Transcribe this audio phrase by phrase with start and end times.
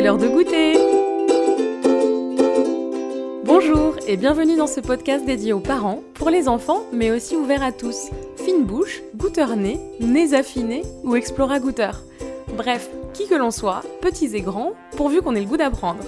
[0.00, 0.78] l'heure de goûter
[3.44, 7.62] Bonjour et bienvenue dans ce podcast dédié aux parents, pour les enfants, mais aussi ouvert
[7.62, 8.08] à tous.
[8.36, 12.02] Fine bouche, goûteur nez, nez affinés ou explora goûteur.
[12.56, 16.04] Bref, qui que l'on soit, petits et grands, pourvu qu'on ait le goût d'apprendre.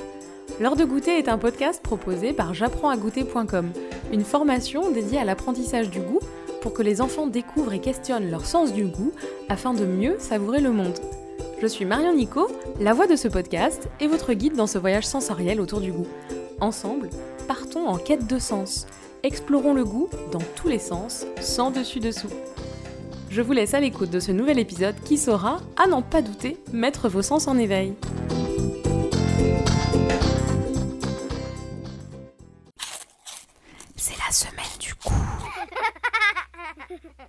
[0.58, 3.72] L'heure de goûter est un podcast proposé par j'apprends-à-goûter.com,
[4.10, 6.20] une formation dédiée à l'apprentissage du goût
[6.62, 9.12] pour que les enfants découvrent et questionnent leur sens du goût
[9.50, 10.98] afin de mieux savourer le monde.
[11.62, 12.48] Je suis Marion Nico,
[12.80, 16.08] la voix de ce podcast et votre guide dans ce voyage sensoriel autour du goût.
[16.60, 17.08] Ensemble,
[17.46, 18.88] partons en quête de sens.
[19.22, 22.32] Explorons le goût dans tous les sens, sans dessus-dessous.
[23.30, 26.56] Je vous laisse à l'écoute de ce nouvel épisode qui saura, à n'en pas douter,
[26.72, 27.94] mettre vos sens en éveil.
[33.94, 35.12] C'est la semaine du goût.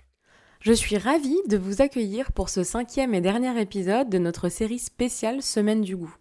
[0.64, 4.78] Je suis ravie de vous accueillir pour ce cinquième et dernier épisode de notre série
[4.78, 6.16] spéciale Semaine du goût.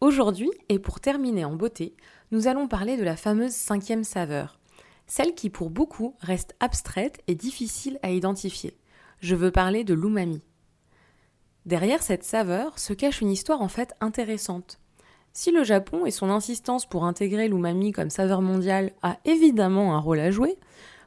[0.00, 1.94] Aujourd'hui, et pour terminer en beauté,
[2.30, 4.58] nous allons parler de la fameuse cinquième saveur,
[5.06, 8.74] celle qui pour beaucoup reste abstraite et difficile à identifier.
[9.20, 10.40] Je veux parler de l'umami.
[11.66, 14.80] Derrière cette saveur se cache une histoire en fait intéressante.
[15.34, 20.00] Si le Japon et son insistance pour intégrer l'umami comme saveur mondiale a évidemment un
[20.00, 20.56] rôle à jouer,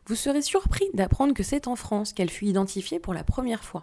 [0.05, 3.81] vous serez surpris d'apprendre que c'est en France qu'elle fut identifiée pour la première fois.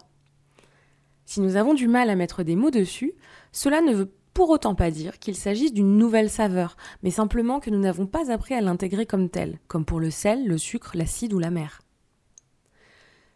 [1.25, 3.13] Si nous avons du mal à mettre des mots dessus,
[3.51, 7.69] cela ne veut pour autant pas dire qu'il s'agisse d'une nouvelle saveur, mais simplement que
[7.69, 11.33] nous n'avons pas appris à l'intégrer comme telle, comme pour le sel, le sucre, l'acide
[11.33, 11.81] ou la mer.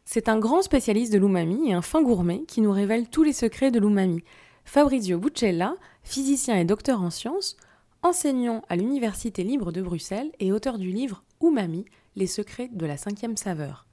[0.05, 3.33] C'est un grand spécialiste de l'umami et un fin gourmet qui nous révèle tous les
[3.33, 4.23] secrets de l'umami.
[4.65, 7.57] Fabrizio Buccella, physicien et docteur en sciences,
[8.01, 12.97] enseignant à l'Université libre de Bruxelles et auteur du livre Umami, les secrets de la
[12.97, 13.85] cinquième saveur.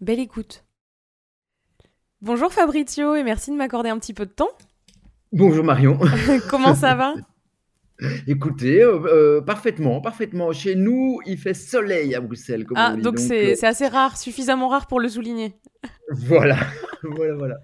[0.00, 0.64] Belle écoute.
[2.20, 4.50] Bonjour Fabrizio et merci de m'accorder un petit peu de temps.
[5.32, 5.98] Bonjour Marion.
[6.50, 7.14] Comment ça va?
[8.26, 10.52] Écoutez, euh, euh, parfaitement, parfaitement.
[10.52, 12.64] Chez nous, il fait soleil à Bruxelles.
[12.64, 13.02] Comme ah, on dit.
[13.02, 15.54] donc c'est euh, assez rare, suffisamment rare pour le souligner.
[16.10, 16.56] Voilà,
[17.02, 17.56] voilà, voilà.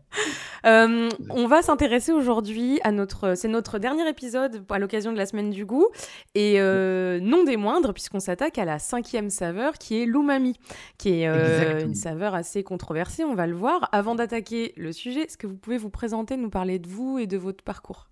[0.67, 5.27] Euh, on va s'intéresser aujourd'hui à notre, c'est notre dernier épisode à l'occasion de la
[5.27, 5.87] semaine du goût
[6.35, 10.57] et non des moindres puisqu'on s'attaque à la cinquième saveur qui est l'umami,
[10.99, 13.25] qui est une saveur assez controversée.
[13.25, 13.89] On va le voir.
[13.93, 17.27] Avant d'attaquer le sujet, est-ce que vous pouvez vous présenter, nous parler de vous et
[17.27, 18.08] de votre parcours?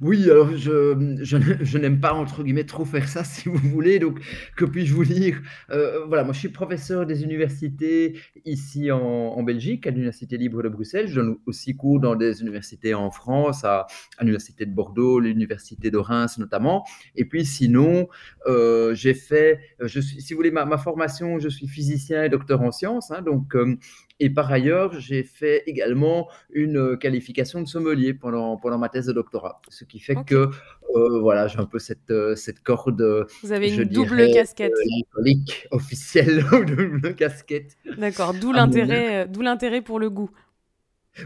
[0.00, 3.98] Oui, alors je, je, n'aime pas, entre guillemets, trop faire ça, si vous voulez.
[3.98, 4.20] Donc,
[4.56, 5.40] que puis-je vous dire?
[5.70, 10.68] Euh, Voilà, moi, je suis professeur des universités ici en, Belgique, à l'Université libre de
[10.68, 11.08] Bruxelles.
[11.08, 13.86] Je donne aussi cours dans des universités en France, à,
[14.20, 16.84] l'Université de Bordeaux, l'Université de Reims notamment.
[17.14, 18.08] Et puis, sinon,
[18.46, 22.28] euh, j'ai fait, je suis, si vous voulez, ma, ma, formation, je suis physicien et
[22.28, 23.10] docteur en sciences.
[23.10, 23.76] Hein, donc, euh,
[24.20, 29.12] et par ailleurs, j'ai fait également une qualification de sommelier pendant, pendant ma thèse de
[29.12, 29.60] doctorat.
[29.68, 30.50] Ce qui fait que
[30.96, 33.26] euh, voilà, j'ai un peu cette, euh, cette corde.
[33.42, 34.72] Vous avez une double casquette.
[34.72, 35.34] Euh,
[35.70, 37.76] officielle, double casquette.
[37.98, 40.30] D'accord, d'où l'intérêt, d'où l'intérêt pour le goût.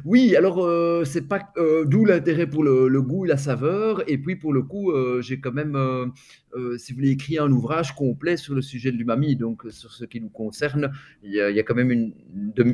[0.04, 4.02] Oui, alors euh, c'est pas euh, d'où l'intérêt pour le, le, goût et la saveur.
[4.08, 5.76] Et puis pour le coup, euh, j'ai quand même,
[6.76, 9.36] si vous voulez, écrit un ouvrage complet sur le sujet de l'umami.
[9.36, 10.92] Donc sur ce qui nous concerne,
[11.22, 12.12] il y a, il y a quand même une,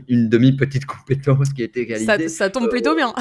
[0.09, 2.29] une demi-petite compétence qui a été réalisée.
[2.29, 3.13] Ça, ça tombe plutôt bien.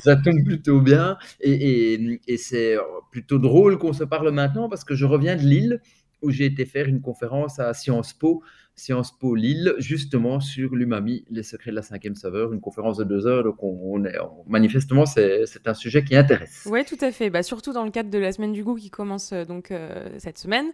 [0.00, 1.16] ça tombe plutôt bien.
[1.40, 2.76] Et, et, et c'est
[3.10, 5.80] plutôt drôle qu'on se parle maintenant parce que je reviens de Lille
[6.24, 8.42] où j'ai été faire une conférence à Sciences Po,
[8.76, 13.04] Sciences Po Lille, justement sur l'umami, les secrets de la cinquième saveur, une conférence de
[13.04, 13.44] deux heures.
[13.44, 14.16] Donc, on, est,
[14.48, 16.66] manifestement, c'est un sujet qui intéresse.
[16.70, 17.30] Oui, tout à fait.
[17.30, 20.08] Bah, surtout dans le cadre de la semaine du goût qui commence euh, donc euh,
[20.18, 20.66] cette semaine.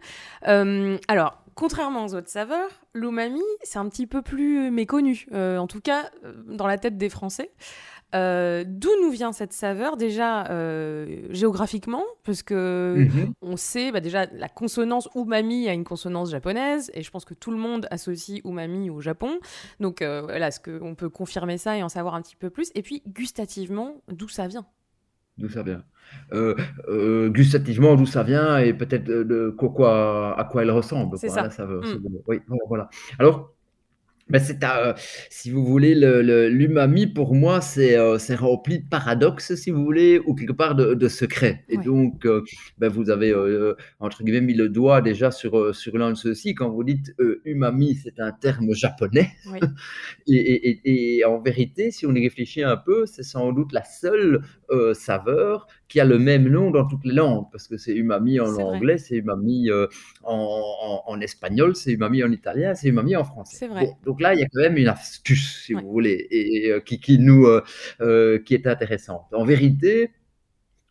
[0.48, 5.80] Euh, alors, contrairement aux autres saveurs, l'umami, c'est un petit peu plus méconnu, en tout
[5.80, 6.10] cas
[6.46, 7.50] dans la tête des Français.
[8.14, 9.96] Euh, D'où nous vient cette saveur?
[9.96, 13.32] Déjà euh, géographiquement, parce que mm -hmm.
[13.42, 17.34] on sait bah, déjà la consonance umami a une consonance japonaise, et je pense que
[17.34, 19.38] tout le monde associe umami au Japon.
[19.78, 22.70] Donc euh, voilà, est-ce qu'on peut confirmer ça et en savoir un petit peu plus?
[22.74, 24.66] Et puis gustativement, d'où ça vient?
[25.38, 25.82] D'où ça vient?
[26.32, 31.16] Euh, gustativement d'où ça vient et peut-être de, de, quoi, à quoi elle ressemble.
[31.18, 31.44] C'est ça.
[31.44, 31.82] La saveur.
[31.82, 32.18] Mm.
[32.26, 32.90] Oui, voilà.
[33.18, 33.54] Alors,
[34.30, 34.92] ben c'est euh,
[35.28, 40.34] si vous voulez, l'umami pour moi, c'est euh, rempli de paradoxes, si vous voulez, ou
[40.34, 41.64] quelque part de, de secrets.
[41.68, 41.84] Et ouais.
[41.84, 42.42] donc, euh,
[42.78, 46.16] ben vous avez, euh, entre guillemets, mis le doigt déjà sur, euh, sur l'un de
[46.16, 46.54] ceux-ci.
[46.54, 49.30] Quand vous dites euh, umami, c'est un terme japonais.
[50.26, 53.84] Et, et, et, en vérité, si on y réfléchit un peu, c'est sans doute la
[53.84, 54.42] seule
[54.94, 58.54] saveur qui a le même nom dans toutes les langues, parce que c'est umami en
[58.56, 59.88] anglais, c'est umami en,
[60.24, 63.56] en, en, espagnol, c'est umami en italien, c'est umami en français.
[63.56, 63.86] C'est vrai.
[63.86, 65.82] Bon, donc, là, il y a quand même une astuce, si ouais.
[65.82, 67.62] vous voulez, et, et euh, qui, qui, nous, euh,
[68.00, 69.26] euh, qui est intéressante.
[69.32, 70.10] En vérité,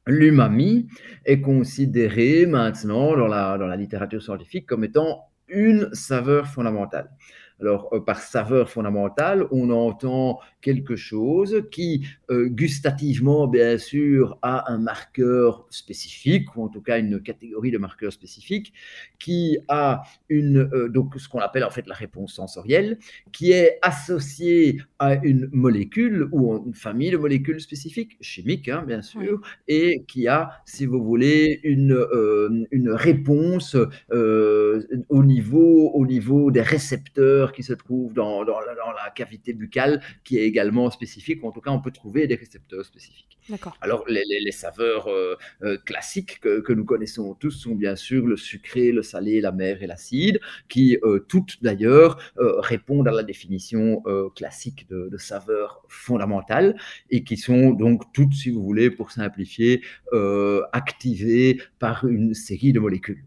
[0.07, 0.87] l'umami
[1.25, 7.09] est considéré maintenant dans la, dans la littérature scientifique comme étant une saveur fondamentale.
[7.61, 14.77] Alors, par saveur fondamentale, on entend quelque chose qui, euh, gustativement, bien sûr, a un
[14.77, 18.73] marqueur spécifique, ou en tout cas une catégorie de marqueurs spécifiques,
[19.19, 22.97] qui a une, euh, donc ce qu'on appelle en fait la réponse sensorielle,
[23.31, 29.01] qui est associée à une molécule ou une famille de molécules spécifiques, chimiques, hein, bien
[29.01, 32.05] sûr, et qui a, si vous voulez, une,
[32.71, 33.75] une réponse
[34.09, 40.37] au, niveau, au niveau des récepteurs qui se trouvent dans, dans, la, cavité buccale, qui
[40.37, 43.37] est également spécifique, ou en tout cas on peut trouver des récepteurs spécifiques.
[43.81, 48.27] Alors les, les, saveurs euh, euh, classiques que, que, nous connaissons tous sont bien sûr
[48.27, 53.23] le sucré, le salé, la mer et l'acide, qui euh, toutes d'ailleurs répondent à la
[53.23, 54.03] définition
[54.35, 56.77] classique de, de saveurs fondamentales
[57.09, 59.81] et qui sont donc toutes, si vous voulez, pour simplifier,
[60.71, 63.23] activées par une série de molécules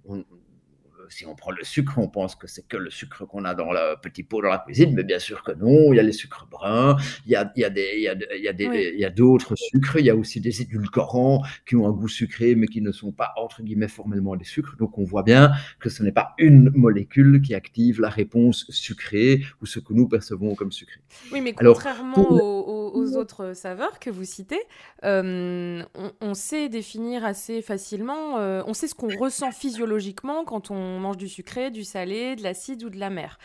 [1.13, 3.73] si on prend le sucre, on pense que c'est que le sucre qu'on a dans
[3.73, 6.13] le petit pot dans la cuisine, mais bien sûr que non, il y a les
[6.13, 8.53] sucres bruns, il y a, il y a, des, il y a, il y a,
[8.53, 11.93] des, il y a d'autres sucres, il y a aussi des édulcorants qui ont un
[11.93, 14.77] goût sucré, mais qui ne sont pas, entre guillemets, formellement des sucres.
[14.79, 19.43] Donc on voit bien que ce n'est pas une molécule qui active la réponse sucrée
[19.61, 21.01] ou ce que nous percevons comme sucré.
[21.33, 24.61] Oui, mais contrairement aux, autres saveurs que vous citez,
[25.05, 25.83] euh,
[26.21, 31.19] on, sait définir assez facilement, euh, on sait ce qu'on ressent physiologiquement quand on mange
[31.19, 33.39] du sucré, du salé, de l'acide ou de la mer.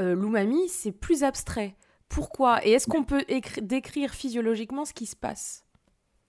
[0.00, 1.76] Euh, l'umami, c'est plus abstrait.
[2.08, 2.66] Pourquoi?
[2.66, 3.24] Et est-ce qu'on peut
[3.60, 5.64] décrire physiologiquement ce qui se passe?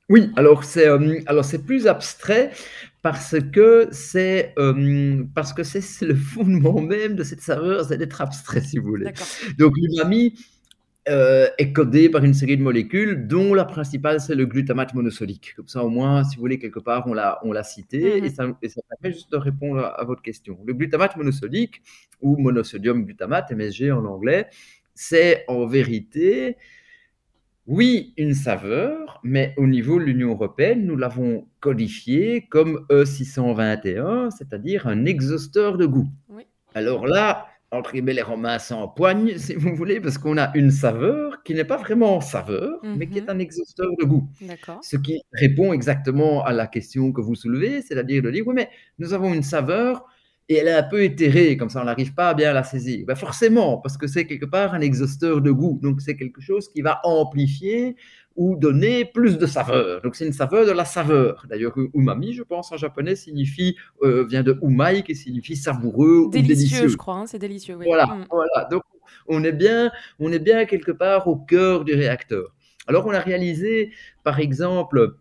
[0.09, 2.51] Oui, alors c'est euh, alors c'est plus abstrait
[3.01, 8.19] parce que c'est euh, parce que c'est le fondement même de cette saveur, c'est d'être
[8.19, 9.13] abstrait si vous voulez.
[9.57, 10.37] Donc l'umami,
[11.09, 15.55] euh, est codé par une série de molécules, dont la principale, c'est le glutamate monosodique.
[15.55, 18.25] Comme ça, au moins, si vous voulez, quelque part, on l'a, on l'a cité, mhm.
[18.25, 20.59] et, ça, ça, permet juste de répondre à, votre question.
[20.63, 21.81] Le glutamate monosodique,
[22.21, 24.47] ou monosodium glutamate, MSG en anglais,
[24.93, 26.57] c'est en vérité,
[27.65, 34.85] oui, une saveur, mais au niveau de l'Union européenne, nous l'avons codifié comme E621, c'est-à-dire
[34.87, 36.09] un exhausteur de goût.
[36.75, 41.41] Alors là, entre guillemets, les Romains s'empoignent, si vous voulez, parce qu'on a une saveur
[41.43, 43.29] qui n'est pas vraiment saveur, mais qui est mhm.
[43.29, 44.27] un exhausteur de goût.
[44.81, 48.69] Ce qui répond exactement à la question que vous soulevez, c'est-à-dire de dire, oui, mais
[48.99, 50.05] nous avons une saveur
[50.49, 53.05] et elle est un peu éthérée, comme ça on n'arrive pas à bien la saisir.
[53.07, 56.67] Ben forcément, parce que c'est quelque part un exhausteur de goût, donc c'est quelque chose
[56.67, 57.95] qui va amplifier
[58.35, 60.01] ou donner plus de saveur.
[60.01, 61.45] Donc c'est une saveur de la saveur.
[61.49, 66.53] D'ailleurs, umami, je pense, en japonais, signifie, euh, vient de umai, qui signifie savoureux délicieux,
[66.53, 66.87] ou délicieux.
[66.87, 67.75] je crois, hein, c'est délicieux.
[67.75, 68.25] Voilà, mm.
[68.29, 68.67] voilà.
[68.69, 68.83] Donc
[69.27, 72.53] on est, bien, on est bien quelque part au cœur du réacteur.
[72.87, 73.91] Alors on a réalisé,
[74.23, 75.15] par exemple,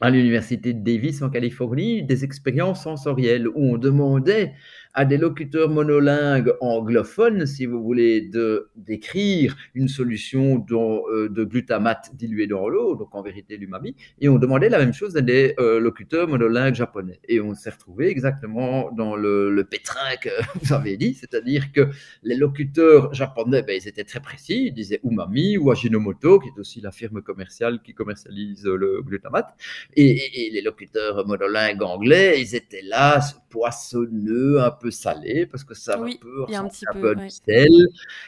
[0.00, 4.54] à l'université de Davis en Californie, des expériences sensorielles où on demandait
[4.94, 12.12] à des locuteurs monolingues anglophones, si vous voulez, de d'écrire une solution euh, de glutamate
[12.14, 15.54] dilué dans l'eau, donc en vérité l'umami, et on demandait la même chose à des
[15.58, 17.18] euh, locuteurs monolingues japonais.
[17.28, 20.28] Et on s'est retrouvé exactement dans le, pétrin que
[20.62, 21.88] vous avez dit, c'est-à-dire que
[22.22, 26.60] les locuteurs japonais, ben, ils étaient très précis, ils disaient umami ou Ajinomoto, qui est
[26.60, 29.56] aussi la firme commerciale qui commercialise le glutamate,
[29.96, 33.20] et, et les locuteurs monolingues anglais, ils étaient là,
[33.54, 37.68] poissonneux, un peu salé, parce que ça oui, peut un, petit un peu, sel.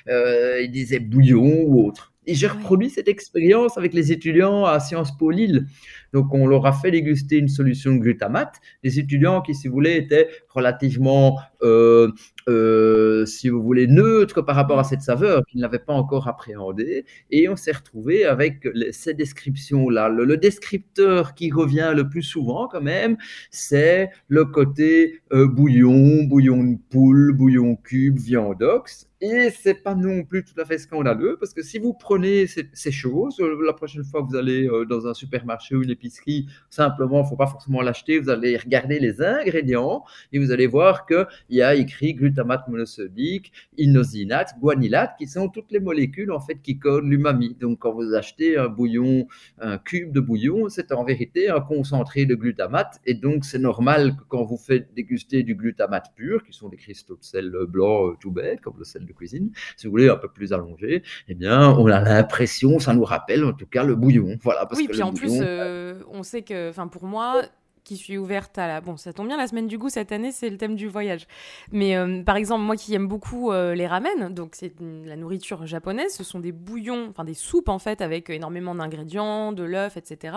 [0.08, 2.12] Euh, ils disaient bouillon ou autre.
[2.26, 5.66] Et j'ai reproduit cette expérience avec les étudiants à Sciences Po Lille.
[6.12, 8.56] Donc, on leur a fait déguster une solution de glutamate.
[8.82, 12.10] Les étudiants qui, si vous voulez, étaient relativement, euh,
[12.48, 17.04] euh, si vous voulez, neutres par rapport à cette saveur, qu'ils n'avaient pas encore appréhendée.
[17.30, 20.08] Et on s'est retrouvé avec ces descriptions-là.
[20.08, 23.16] Le, descripteur qui revient le plus souvent, quand même,
[23.50, 29.08] c'est le côté euh, bouillon, bouillon de poule, bouillon cube, viandox.
[29.22, 32.92] Et c'est pas non plus tout à fait scandaleux, parce que si vous prenez ces,
[32.92, 37.22] choses, la prochaine fois que vous allez dans un supermarché ou une épicerie, simplement, il
[37.22, 41.26] ne faut pas forcément l'acheter, vous allez regarder les ingrédients et vous allez voir qu'il
[41.48, 46.78] y a écrit glutamate monosodique, inosinate, guanylate, qui sont toutes les molécules en fait qui
[46.78, 47.56] codent l'umami.
[47.58, 49.26] Donc quand vous achetez un bouillon,
[49.58, 54.16] un cube de bouillon, c'est en vérité un concentré de glutamate et donc c'est normal
[54.16, 58.08] que quand vous faites déguster du glutamate pur, qui sont des cristaux de sel blanc
[58.08, 61.02] euh, tout bêtes, comme le sel de cuisine, si vous voulez un peu plus allongé,
[61.28, 64.36] eh bien on a l'impression, ça nous rappelle en tout cas le bouillon.
[64.42, 67.42] Voilà, parce oui, puis en plus, euh, on sait que, enfin pour moi,
[67.86, 68.80] qui suis ouverte à la.
[68.80, 71.26] Bon, ça tombe bien, la semaine du goût cette année, c'est le thème du voyage.
[71.70, 75.66] Mais euh, par exemple, moi qui aime beaucoup euh, les ramen, donc c'est la nourriture
[75.66, 79.96] japonaise, ce sont des bouillons, enfin des soupes en fait, avec énormément d'ingrédients, de l'œuf,
[79.96, 80.36] etc.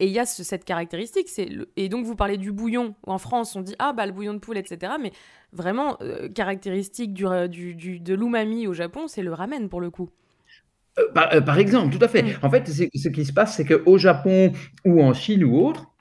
[0.00, 1.28] Et il y a cette caractéristique.
[1.28, 2.94] c'est Et donc, vous parlez du bouillon.
[3.06, 4.92] En France, on dit ah, bah le bouillon de poule, etc.
[5.00, 5.12] Mais
[5.52, 5.98] vraiment,
[6.34, 10.10] caractéristique du, du, de l'umami au Japon, c'est le ramen pour le coup.
[10.98, 12.22] Euh, euh, par, exemple, tout à fait.
[12.22, 12.38] Mm.
[12.42, 14.52] En fait, ce qui se passe, c'est qu'au Japon
[14.84, 15.91] ou en Chine ou autre,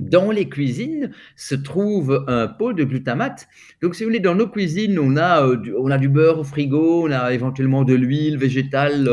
[0.00, 3.48] dans les cuisines se trouve un pot de glutamate.
[3.82, 6.40] Donc, si vous voulez, dans nos cuisines, on a, euh, du, on a du beurre
[6.40, 9.08] au frigo, on a éventuellement de l'huile végétale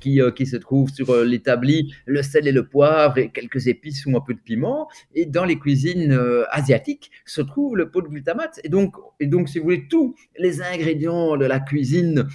[0.00, 4.16] qui, qui, se trouve sur l'établi, le sel et le poivre et quelques épices ou
[4.16, 4.88] un peu de piment.
[5.14, 6.18] Et dans les cuisines
[6.50, 8.60] asiatiques se trouve le pot de glutamate.
[8.64, 12.26] Et donc, et donc, si vous voulez, tous les ingrédients de la cuisine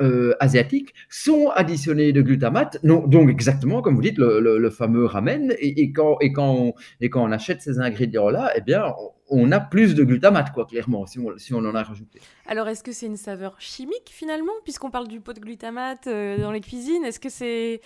[0.00, 5.54] euh, asiatiques sont additionnés de glutamate, donc exactement comme vous dites, le, fameux ramen.
[5.58, 8.94] Et, quand, on, achète ces ingrédients-là, eh bien,
[9.28, 12.20] on, a plus de glutamate, clairement, si on, si on en a rajouté.
[12.46, 16.38] Alors, est-ce que c'est une saveur chimique finalement, puisqu'on parle du pot de glutamate euh,
[16.38, 17.80] dans les cuisines Est-ce que c'est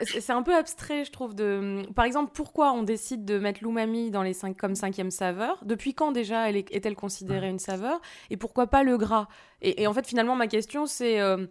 [0.00, 1.34] c'est un peu abstrait, je trouve.
[1.34, 1.82] De...
[1.94, 4.56] Par exemple, pourquoi on décide de mettre l'umami dans les cinq...
[4.56, 5.62] comme cinquième saveur?
[5.64, 8.00] Depuis quand déjà elle est-elle considérée une saveur?
[8.30, 9.28] Et pourquoi pas le gras?
[9.60, 11.46] Et, en fait, finalement, ma question, c'est euh,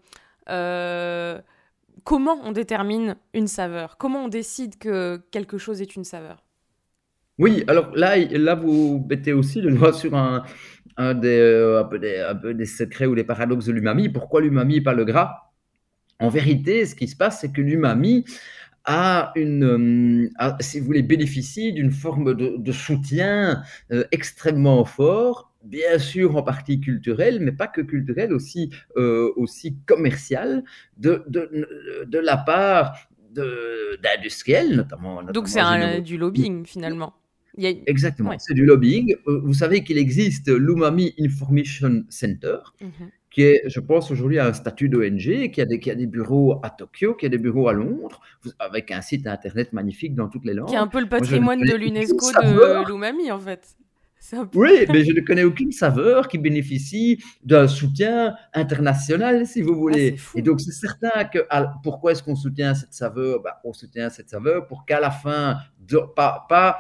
[0.50, 1.40] euh,
[2.04, 3.98] comment on détermine une saveur?
[3.98, 6.44] Comment on décide que quelque chose est une saveur?
[7.38, 10.44] Oui, alors là, là vous mettez aussi le doigt sur un,
[10.98, 14.10] un, des, euh, un, peu des, un peu des secrets ou des paradoxes de l'umami.
[14.10, 15.50] Pourquoi l'umami et pas le gras?
[16.22, 18.24] En vérité, ce qui se passe, c'est que l'umami
[18.86, 26.00] a une, euh, si vous voulez, bénéficie d'une forme de, soutien euh, extrêmement fort, bien
[26.00, 30.63] sûr en partie culturel, mais pas que culturel, aussi, euh, aussi commercial,
[30.98, 37.13] de, de, la part d'industriels, notamment, Donc c'est du lobbying finalement.
[37.58, 39.16] Exactement, c'est du lobbying.
[39.25, 44.90] Vous savez qu'il existe l'Umami Information Center, mhm qui est, je pense, aujourd'hui un statut
[44.90, 47.74] d'ONG, qui, a des, qui a des bureaux à Tokyo, qui a des bureaux à
[47.74, 48.20] Londres,
[48.60, 50.68] avec un site internet magnifique dans toutes les langues.
[50.68, 53.78] Qui est un peu le patrimoine de l'UNESCO de l'Umami, en fait.
[54.54, 60.16] Oui, mais je ne connais aucune saveur qui bénéficie d'un soutien international, si vous voulez.
[60.18, 61.40] Ah, et donc, c'est certain que
[61.84, 63.42] pourquoi est-ce qu'on soutient cette saveur?
[63.42, 66.78] Bah, On soutient cette saveur pour qu'à la fin, de, pas, pas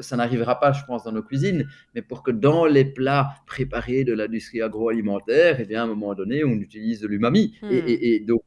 [0.00, 4.04] ça n'arrivera pas, je pense, dans nos cuisines, mais pour que dans les plats préparés
[4.04, 7.56] de l'industrie agroalimentaire, et eh bien, à un moment donné, on utilise de l'umami.
[7.70, 8.26] Et, hmm.
[8.26, 8.42] donc,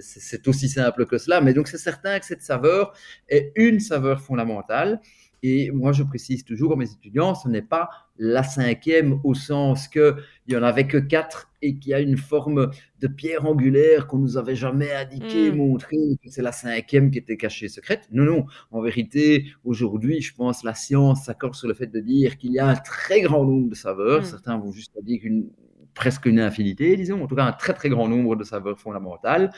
[0.00, 1.40] c'est aussi simple que cela.
[1.40, 2.92] Mais donc, c'est certain que cette saveur
[3.28, 5.00] est une saveur fondamentale.
[5.42, 9.88] Et moi, je précise toujours à mes étudiants, ce n'est pas la cinquième au sens
[9.88, 10.14] qu'il
[10.48, 12.70] n'y en avait que quatre et qu'il y a une forme
[13.00, 15.56] de pierre angulaire qu'on nous avait jamais indiqué, mm.
[15.56, 18.08] montré, que c'est la cinquième qui était cachée secrète.
[18.12, 18.46] Non, non.
[18.70, 22.60] En vérité, aujourd'hui, je pense la science s'accorde sur le fait de dire qu'il y
[22.60, 24.22] a un très grand nombre de saveurs.
[24.22, 24.24] Mm.
[24.24, 25.50] Certains vont juste dire une,
[25.94, 29.52] presque une infinité, disons, en tout cas un très très grand nombre de saveurs fondamentales.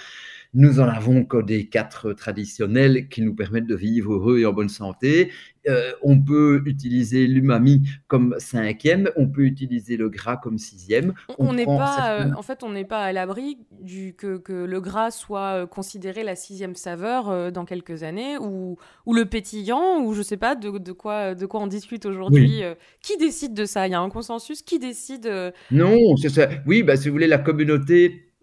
[0.54, 4.52] Nous en avons que des quatre traditionnels qui nous permettent de vivre heureux et en
[4.52, 5.32] bonne santé.
[5.66, 11.14] Euh, on peut utiliser l'umami comme cinquième, on peut utiliser le gras comme sixième.
[11.38, 14.80] On n'est pas, euh, en fait, on n'est pas à l'abri du que, que, le
[14.80, 20.12] gras soit euh, considéré la sixième saveur dans quelques années, ou, ou le pétillant, ou
[20.12, 22.62] je sais pas de, de quoi, de quoi on discute aujourd'hui.
[23.02, 23.88] qui décide de ça?
[23.88, 25.30] Il y a un consensus Qui décide
[25.70, 26.48] Non, c'est ça.
[26.66, 28.33] Oui, bah, si vous voulez, la communauté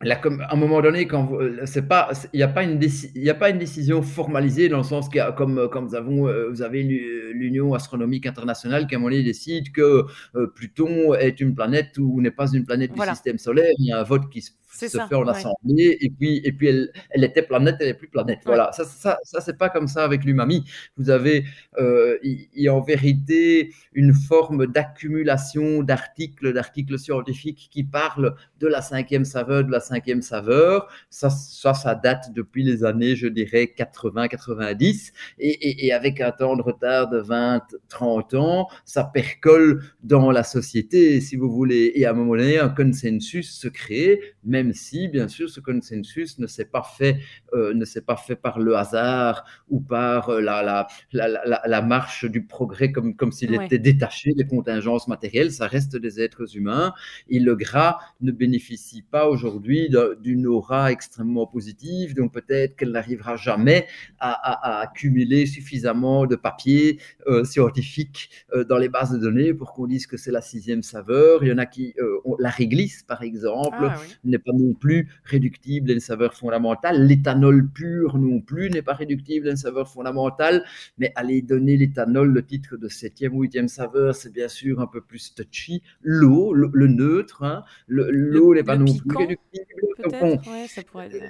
[0.00, 2.80] à un moment donné, quand euh, c'est pas, il n'y a pas une
[3.14, 6.48] il a pas une décision formalisée dans le sens que comme comme nous avons, euh,
[6.50, 11.40] vous avez l'Union astronomique internationale qui à un moment donné décide que euh, Pluton est
[11.40, 13.72] une planète ou n'est pas une planète du système solaire.
[13.78, 16.68] Il y a un vote qui se se fait en assemblée, et puis, et puis
[16.68, 18.40] elle, elle, était planète, elle n'est plus planète.
[18.44, 20.64] Voilà, ça, ça, ça c'est pas comme ça avec l'umami.
[20.96, 21.44] Vous avez,
[21.78, 29.24] euh, y, en vérité une forme d'accumulation d'articles, d'articles scientifiques qui parlent de la cinquième
[29.24, 30.88] saveur, de la cinquième saveur.
[31.10, 36.56] Ça, ça, ça date depuis les années, je dirais, 80-90, et, et, avec un temps
[36.56, 42.10] de retard de 20-30 ans, ça percole dans la société, si vous voulez, et à
[42.10, 44.20] un moment donné, un consensus se crée,
[44.58, 47.18] même si, bien sûr, ce consensus ne s'est pas fait,
[47.54, 51.82] euh, ne s'est pas fait par le hasard ou par euh, la, la, la, la,
[51.82, 55.52] marche du progrès comme, comme s'il était détaché des contingences matérielles.
[55.52, 56.92] Ça reste des êtres humains
[57.28, 63.36] et le gras ne bénéficie pas aujourd'hui d'une aura extrêmement positive, donc peut-être qu'elle n'arrivera
[63.36, 63.86] jamais
[64.18, 66.98] à, accumuler suffisamment de papier
[67.28, 68.30] euh, scientifique
[68.68, 71.44] dans les bases de données pour qu'on dise que c'est la sixième saveur.
[71.44, 71.94] Il y en a qui,
[72.38, 77.06] la réglisse par exemple, ah n'est pas non plus réductible à une saveur fondamentale.
[77.06, 80.64] L'éthanol pur non plus n'est pas réductible à une saveur fondamentale.
[80.98, 84.86] Mais aller donner l'éthanol le titre de septième ou huitième saveur, c'est bien sûr un
[84.86, 85.82] peu plus touchy.
[86.02, 87.64] L'eau, le, neutre, hein.
[87.88, 89.66] l'eau n'est pas non plus réductible.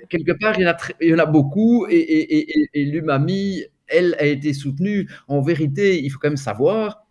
[0.08, 2.84] quelque part, il y en a, il y en a beaucoup et, et, et, et
[2.84, 5.08] l'umami, elle, a été soutenue.
[5.26, 7.07] En vérité, il faut quand même savoir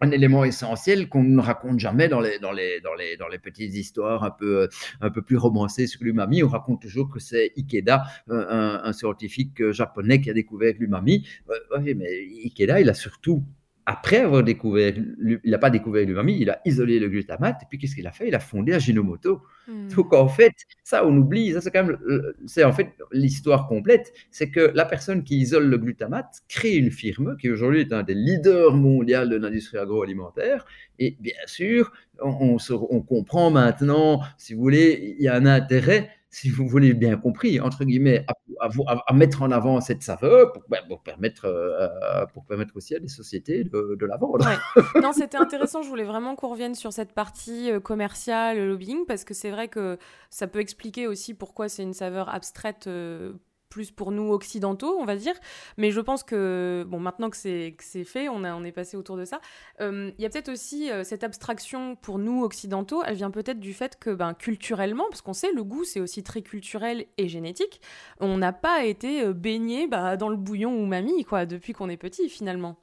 [0.00, 3.38] un élément essentiel qu'on ne raconte jamais dans les, dans les, dans les, dans les
[3.38, 4.68] petites histoires un peu,
[5.00, 6.42] un peu plus romancées sur l'umami.
[6.42, 11.26] On raconte toujours que c'est Ikeda, un, un, scientifique japonais qui a découvert l'umami.
[11.48, 12.10] Oui, mais
[12.44, 13.44] Ikeda, il a surtout
[13.90, 17.76] après avoir découvert, il n'a pas découvert l'umami, il a isolé le glutamate, et puis
[17.76, 18.28] qu'est-ce qu'il a fait?
[18.28, 19.42] Il a fondé Ajinomoto.
[19.66, 19.88] Hmm.
[19.88, 20.54] Donc en fait,
[20.84, 21.98] ça on oublie, ça c'est quand même,
[22.46, 26.92] c'est en fait l'histoire complète, c'est que la personne qui isole le glutamate crée une
[26.92, 30.64] firme qui aujourd'hui est un des leaders mondiaux de l'industrie agroalimentaire,
[31.00, 31.90] et bien sûr,
[32.22, 32.58] on,
[32.90, 37.16] on comprend maintenant, si vous voulez, il y a un intérêt si vous voulez bien
[37.16, 38.24] compris, entre guillemets,
[38.60, 43.08] à, mettre en avant cette saveur pour, ben, permettre, euh, pour permettre aussi à des
[43.08, 44.38] sociétés de, la vendre.
[45.02, 45.82] non, c'était intéressant.
[45.82, 49.68] Je voulais vraiment qu'on revienne sur cette partie euh, commerciale, lobbying, parce que c'est vrai
[49.68, 49.98] que
[50.30, 53.32] ça peut expliquer aussi pourquoi c'est une saveur abstraite euh,
[53.70, 55.34] plus pour nous occidentaux, on va dire.
[55.78, 59.16] Mais je pense que, bon, maintenant que c'est fait, on, a, on est passé autour
[59.16, 59.40] de ça,
[59.80, 63.60] euh, il y a peut-être aussi euh, cette abstraction pour nous occidentaux, elle vient peut-être
[63.60, 67.28] du fait que, ben, culturellement, parce qu'on sait, le goût, c'est aussi très culturel et
[67.28, 67.80] génétique,
[68.18, 71.88] on n'a pas été euh, baigné bah, dans le bouillon ou mamie, quoi, depuis qu'on
[71.88, 72.76] est petit, finalement.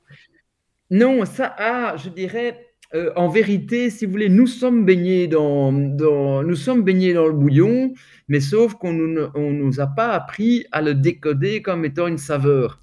[0.89, 2.66] Non, ça a, je dirais,
[3.15, 7.33] en vérité, si vous voulez, nous sommes baignés dans, dans, nous sommes baignés dans le
[7.33, 7.93] bouillon,
[8.27, 12.81] mais sauf qu'on ne nous a pas appris à le décoder comme étant une saveur.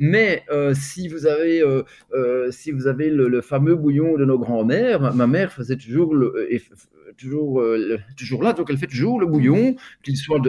[0.00, 1.82] Mais euh, si vous avez, euh,
[2.14, 6.48] euh, si vous avez le, fameux bouillon de nos grands-mères, ma mère faisait toujours, le,
[7.18, 7.62] toujours,
[8.16, 10.40] toujours là, donc elle fait toujours le bouillon, qu'il soit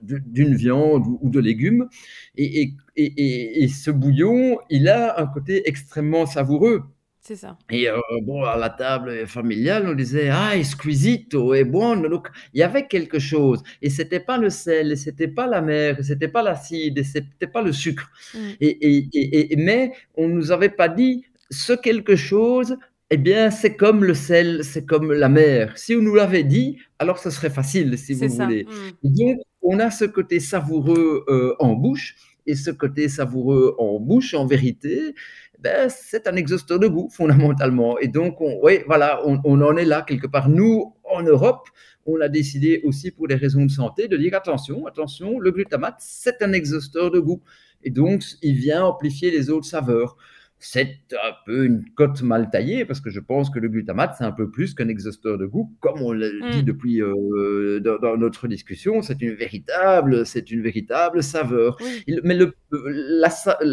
[0.00, 1.88] d'une viande ou, de légumes.
[2.36, 6.82] Et, et, et, et, ce bouillon, il a un côté extrêmement savoureux.
[7.22, 7.58] C'est ça.
[7.70, 11.96] Et euh, bon, à la table familiale, on disait ah, esquisito, et bon.
[11.96, 13.62] Donc, il y avait quelque chose.
[13.82, 17.04] Et c'était pas le sel, et c'était pas la mer, et c'était pas l'acide, et
[17.04, 18.10] c'était pas le sucre.
[18.34, 18.38] Mm.
[18.60, 22.76] Et, et, et, mais on nous avait pas dit ce quelque chose.
[23.10, 25.76] Eh bien, c'est comme le sel, c'est comme la mer.
[25.76, 28.64] Si on nous l'avait dit, alors ce serait facile, si vous voulez.
[29.04, 29.08] Mm.
[29.10, 32.14] Donc, on a ce côté savoureux euh, en bouche
[32.46, 35.14] et ce côté savoureux en bouche, en vérité,
[35.60, 37.98] ben, c'est un exhausteur de goût fondamentalement.
[37.98, 40.48] Et donc, on, oui, voilà, on, en est là quelque part.
[40.48, 41.68] Nous, en Europe,
[42.06, 45.96] on a décidé aussi pour des raisons de santé de dire attention, attention, le glutamate,
[45.98, 47.42] c'est un exhausteur de goût.
[47.82, 50.16] Et donc, il vient amplifier les autres saveurs
[50.62, 54.24] c'est un peu une cote mal taillée parce que je pense que le glutamate, c'est
[54.24, 56.62] un peu plus qu'un exhausteur de goût, comme on l'a dit mm.
[56.62, 59.00] depuis euh, dans, notre discussion.
[59.00, 61.78] C'est une véritable, c'est une véritable saveur.
[62.24, 63.30] mais le, la,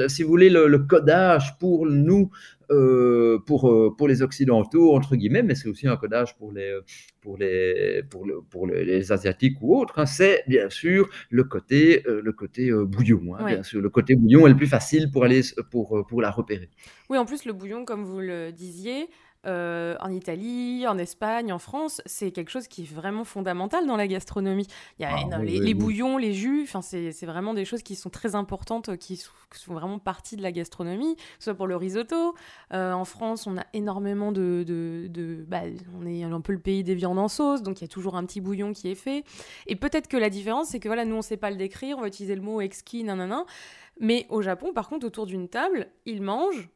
[0.07, 2.31] si vous voulez, le, codage pour nous
[2.69, 6.77] euh, pour, euh, pour les Occidentaux, entre guillemets, mais c'est aussi un codage pour les,
[7.21, 12.03] pour les, pour le, pour les Asiatiques ou autres, hein, c'est bien sûr le côté,
[12.07, 13.35] euh, le côté bouillon.
[13.35, 13.81] Hein, bien sûr.
[13.81, 16.69] Le côté bouillon est le plus facile pour, aller, pour, pour la repérer.
[17.09, 19.07] Oui, en plus, le bouillon, comme vous le disiez,
[19.47, 23.95] euh, en Italie, en Espagne, en France, c'est quelque chose qui est vraiment fondamental dans
[23.95, 24.67] la gastronomie.
[24.99, 28.09] Il y a ah, les, bouillons, les jus, enfin c'est vraiment des choses qui sont
[28.09, 29.31] très importantes, qui sont,
[29.73, 32.35] vraiment partie de la gastronomie, soit pour le risotto.
[32.73, 35.61] Euh, en France, on a énormément de, de, bah,
[35.99, 38.15] on est un peu le pays des viandes en sauce, donc il y a toujours
[38.17, 39.23] un petit bouillon qui est fait.
[39.65, 42.01] Et peut-être que la différence, c'est que voilà, nous on sait pas le décrire, on
[42.01, 43.45] va utiliser le mot exquis, nanana.
[43.99, 46.69] Mais au Japon, par contre, autour d'une table, ils mangent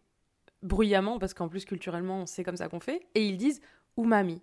[0.64, 3.62] bruyamment, parce qu'en plus culturellement c'est comme ça qu'on fait, et ils disent
[3.98, 4.42] umami.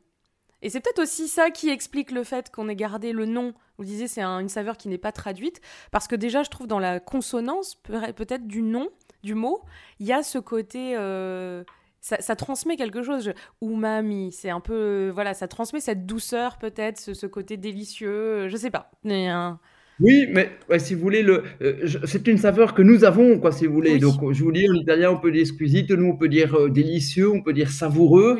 [0.60, 3.54] Et c'est peut-être aussi ça qui explique le fait qu'on ait gardé le nom.
[3.76, 5.60] Vous disiez c'est une saveur qui n'est pas traduite,
[5.92, 8.88] parce que déjà je trouve dans la consonance peut-être du nom,
[9.22, 9.62] du mot,
[9.98, 10.96] il y a ce côté...
[10.96, 11.64] Euh,
[12.00, 13.34] ça, transmet quelque chose.
[13.60, 15.10] Umami, c'est un peu...
[15.12, 18.90] voilà, ça transmet cette douceur peut-être, ce, côté délicieux, je sais pas.
[19.04, 19.28] Mais,
[20.00, 23.66] oui, mais si vous voulez, le, euh, c'est une saveur que nous avons, quoi, si
[23.66, 23.98] vous voulez.
[23.98, 26.70] Donc, je vous dis, en italien, on peut dire squisite, nous, on peut dire euh,
[26.70, 28.38] délicieux, on peut dire savoureux.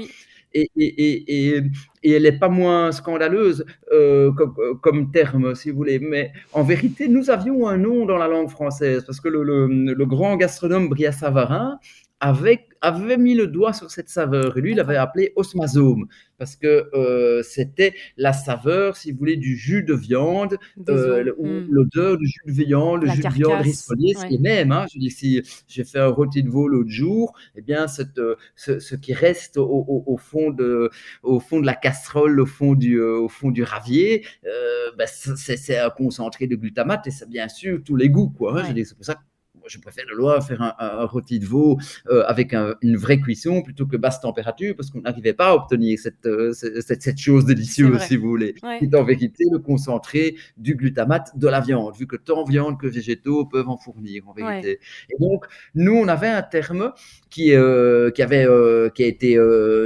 [0.54, 1.62] Et, et, et,
[2.04, 5.98] et, elle n'est pas moins scandaleuse euh, comme, comme, terme, si vous voulez.
[5.98, 9.66] Mais en vérité, nous avions un nom dans la langue française, parce que le, le,
[9.66, 11.78] le grand gastronome Bria Savarin
[12.20, 14.56] avait, avait mis le doigt sur cette saveur.
[14.56, 19.36] Et lui, il l'avait appelé osmazome, parce que euh, c'était la saveur, si vous voulez,
[19.36, 20.56] du jus de viande,
[20.88, 21.66] euh, ou hmm.
[21.70, 24.34] l'odeur du jus de viande, le jus de viande rissolé, ouais.
[24.34, 27.62] et même, hein, je dis, si j'ai fait un rôti de veau l'autre jour, eh
[27.62, 30.90] bien, cette, euh, ce, ce, qui reste au, au, au, fond de,
[31.22, 35.78] au fond de la casserole, au fond du, au fond du ravier, euh, ben, c'est
[35.78, 38.60] un concentré de glutamate, et c'est bien sûr tous les goûts, quoi.
[38.60, 38.84] Hein, ouais.
[38.84, 39.20] C'est pour ça que
[39.68, 41.78] je préfère de loin faire un, un, rôti de veau
[42.08, 45.54] euh, avec un, une vraie cuisson plutôt que basse température parce qu'on n'arrivait pas à
[45.54, 48.54] obtenir cette, euh, cette, cette, chose délicieuse, si vous voulez.
[48.62, 48.78] Ouais.
[48.80, 52.86] C'est en vérité le concentré du glutamate de la viande, vu que tant viande que
[52.86, 54.68] végétaux peuvent en fournir, en vérité.
[54.68, 54.78] Ouais.
[55.10, 56.92] Et donc, nous, on avait un terme
[57.30, 58.46] qui, euh, qui, avait,
[58.94, 59.38] qui a été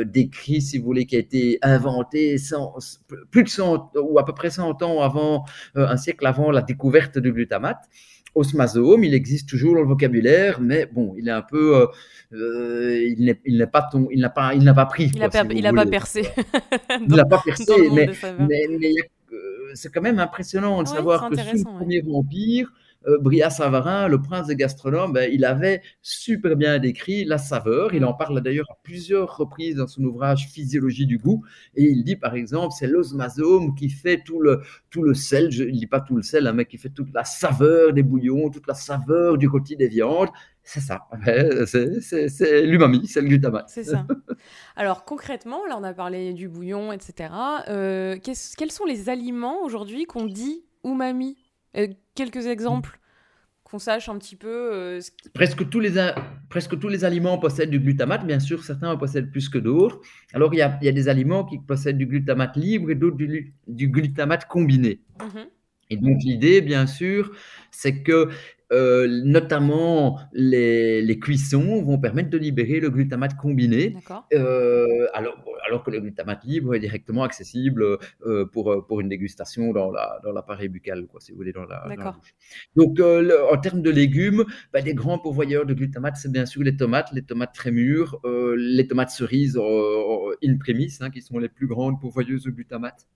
[0.05, 2.37] décrit, si vous voulez, qui a été inventé
[3.31, 7.19] plus de 100 ou à peu près 100 ans avant, un siècle avant la découverte
[7.19, 7.89] du glutamate
[8.35, 11.87] osmazome, il existe toujours dans le vocabulaire, mais bon, il est un peu, euh,
[12.33, 13.25] euh il
[13.57, 15.11] n'est pas ton, il n'a pas, il n'a pas pris.
[15.15, 16.29] Il n'a si pas percé.
[17.01, 18.95] il n'a pas percé, mais, mais, mais
[19.33, 22.11] euh, c'est quand même impressionnant de ouais, savoir que sous le premier ouais.
[22.11, 22.73] vampire,
[23.21, 27.95] Bria Savarin, le prince des gastronomes, ben, il avait super bien décrit la saveur.
[27.95, 31.45] Il en parle d'ailleurs à plusieurs reprises dans son ouvrage Physiologie du goût.
[31.75, 35.65] Et il dit par exemple, c'est l'osmazome qui fait tout le, tout le sel, je,
[35.65, 38.51] ne dit pas tout le sel, hein, mais qui fait toute la saveur des bouillons,
[38.51, 40.29] toute la saveur du rôti des viandes.
[40.65, 41.09] C'est ça,
[41.67, 43.69] c'est l'umami, c'est le glutamate.
[43.69, 44.07] C'est ça.
[44.77, 47.31] Alors concrètement, là on a parlé du bouillon, etc.
[47.69, 51.37] Euh, qu quels sont les aliments aujourd'hui qu'on dit umami?
[51.77, 52.99] Euh, quelques exemples
[53.65, 55.31] qu'on sache un petit peu euh, ce qui...
[55.31, 55.93] presque, tous les
[56.51, 60.01] presque tous les aliments possèdent du glutamate, bien sûr, certains en possèdent plus que d'autres.
[60.35, 62.95] Alors, il y, a, il y, a, des aliments qui possèdent du glutamate libre et
[62.95, 65.01] d'autres du, du, glutamate combiné.
[65.21, 65.47] Mm -hmm.
[65.91, 67.33] Et donc, l'idée, bien sûr,
[67.71, 68.29] c'est que
[68.73, 73.95] euh, notamment les, les, cuissons vont permettre de libérer le glutamate combiné,
[74.33, 79.73] euh, alors, alors, que le glutamate libre est directement accessible euh, pour, pour une dégustation
[79.73, 82.35] dans l'appareil la, dans buccal, quoi, si vous voulez, dans la, dans la bouche.
[82.75, 86.63] Donc, le, en termes de légumes, bah, des grands pourvoyeurs de glutamate, c'est bien sûr
[86.63, 91.49] les tomates, les tomates très mûres, les tomates cerises in premis, hein, qui sont les
[91.49, 93.07] plus grandes pourvoyeuses de glutamate.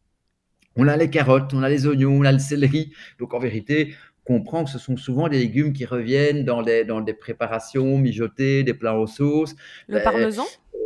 [0.76, 2.92] On a les carottes, on a les oignons, on a le céleri.
[3.18, 3.94] Donc en vérité,
[4.26, 8.64] comprend que ce sont souvent des légumes qui reviennent dans, les, dans des préparations mijotées,
[8.64, 9.54] des plats aux sauces.
[9.88, 10.44] Le parmesan?
[10.74, 10.78] Euh,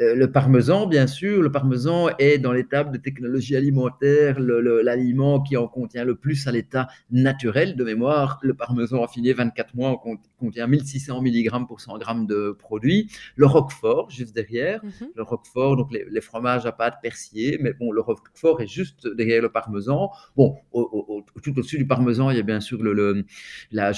[0.00, 5.68] le parmesan, bien sûr, le parmesan est dans l'étape de technologie alimentaire l'aliment qui en
[5.68, 8.38] contient le plus à l'état naturel de mémoire.
[8.42, 9.96] Le parmesan affiné 24 mois en
[10.38, 13.10] contient 1600 mg pour 100 g de produit.
[13.36, 14.82] Le roquefort, juste derrière.
[14.82, 15.08] Mm -hmm.
[15.16, 17.58] Le roquefort, donc les, les, fromages à pâte persillée.
[17.60, 20.00] Mais bon, le roquefort est juste derrière le parmesan.
[20.38, 20.82] Bon, au,
[21.12, 23.26] au, tout au-dessus du parmesan, il y a bien sûr l'algue
[23.72, 23.92] la,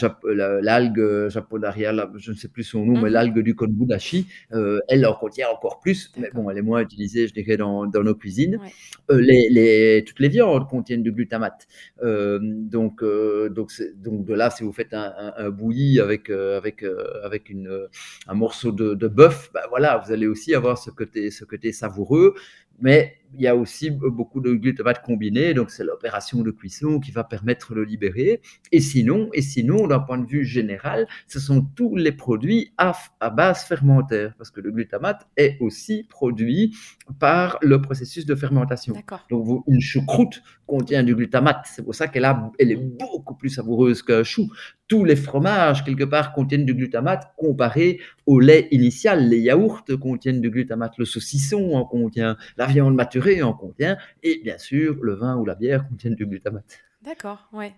[0.62, 3.02] la, japonaria, la, je ne sais plus son nom, mm -hmm.
[3.04, 3.16] mais mhm.
[3.16, 4.20] l'algue du konbudashi.
[4.58, 7.86] Euh, elle en contient encore plus mais bon, elle est moins utilisée, je dirais, dans,
[7.86, 8.56] dans nos cuisines.
[8.56, 8.72] Ouais.
[9.10, 11.66] Euh, les, les, toutes les viandes contiennent du glutamate.
[12.02, 16.30] Euh, donc, euh, donc, donc, de là, si vous faites un, un, un bouilli avec,
[16.30, 16.84] avec,
[17.22, 17.88] avec une,
[18.28, 21.72] un morceau de, de bœuf, ben voilà, vous allez aussi avoir ce côté, ce côté
[21.72, 22.34] savoureux.
[22.80, 27.10] Mais il y a aussi beaucoup de glutamate combiné, donc c'est l'opération de cuisson qui
[27.10, 28.40] va permettre de le libérer.
[28.72, 32.92] Et sinon, et sinon, d'un point de vue général, ce sont tous les produits à,
[33.20, 36.76] à, base fermentaire, parce que le glutamate est aussi produit
[37.18, 38.94] par le processus de fermentation.
[39.30, 42.22] Donc vous, une choucroute contient du glutamate, c'est pour ça qu'elle
[42.58, 44.50] elle est beaucoup plus savoureuse qu'un chou.
[44.92, 49.26] Tous les fromages, quelque part, contiennent du glutamate comparé au lait initial.
[49.26, 54.42] Les yaourts contiennent du glutamate, le saucisson en contient, la viande maturée en contient, et
[54.44, 56.78] bien sûr, le vin ou la bière contiennent du glutamate.
[57.00, 57.72] D'accord, ouais.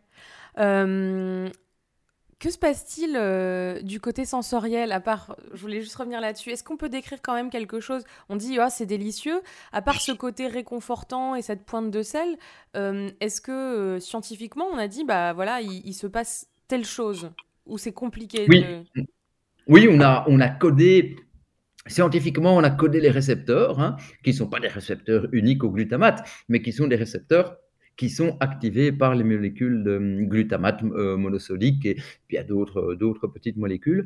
[0.59, 1.49] Euh,
[2.41, 6.51] que se passe-t-il euh, du côté sensoriel À part, je voulais juste revenir là-dessus.
[6.51, 8.03] Est-ce qu'on peut décrire quand même quelque chose?
[8.29, 9.41] On dit, oh, c'est délicieux.
[9.71, 12.37] À part ce côté réconfortant et cette pointe de sel,
[12.75, 17.31] euh, est-ce que scientifiquement, on a dit, bah voilà, il, il se passe telle chose
[17.67, 18.63] Ou c'est compliqué Oui.
[18.63, 19.05] De...
[19.67, 21.17] Oui, on a, on a codé
[21.87, 25.71] Scientifiquement, on a codé les récepteurs, hein, qui ne sont pas des récepteurs uniques au
[25.71, 27.59] glutamate, mais qui sont des récepteurs
[27.97, 32.39] qui sont activés par les molécules de hum, glutamate euh, monosodique et puis il y
[32.39, 34.05] a d'autres d'autres petites molécules.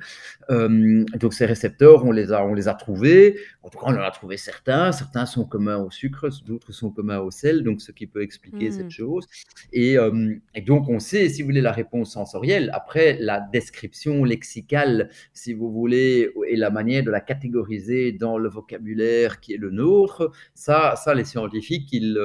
[0.50, 3.38] Euh, donc ces récepteurs, on les a on les a trouvés.
[3.62, 4.92] En tout cas, on en a trouvé certains.
[4.92, 7.62] Certains sont communs au sucre, d'autres sont communs au sel.
[7.62, 8.72] Donc ce qui peut expliquer mmh.
[8.72, 9.26] cette chose.
[9.72, 12.70] Et, euh, et, donc on sait, si vous voulez, la réponse sensorielle.
[12.74, 18.48] Après la description lexicale, si vous voulez, et la manière de la catégoriser dans le
[18.48, 22.16] vocabulaire qui est le nôtre, ça, ça les scientifiques, ils,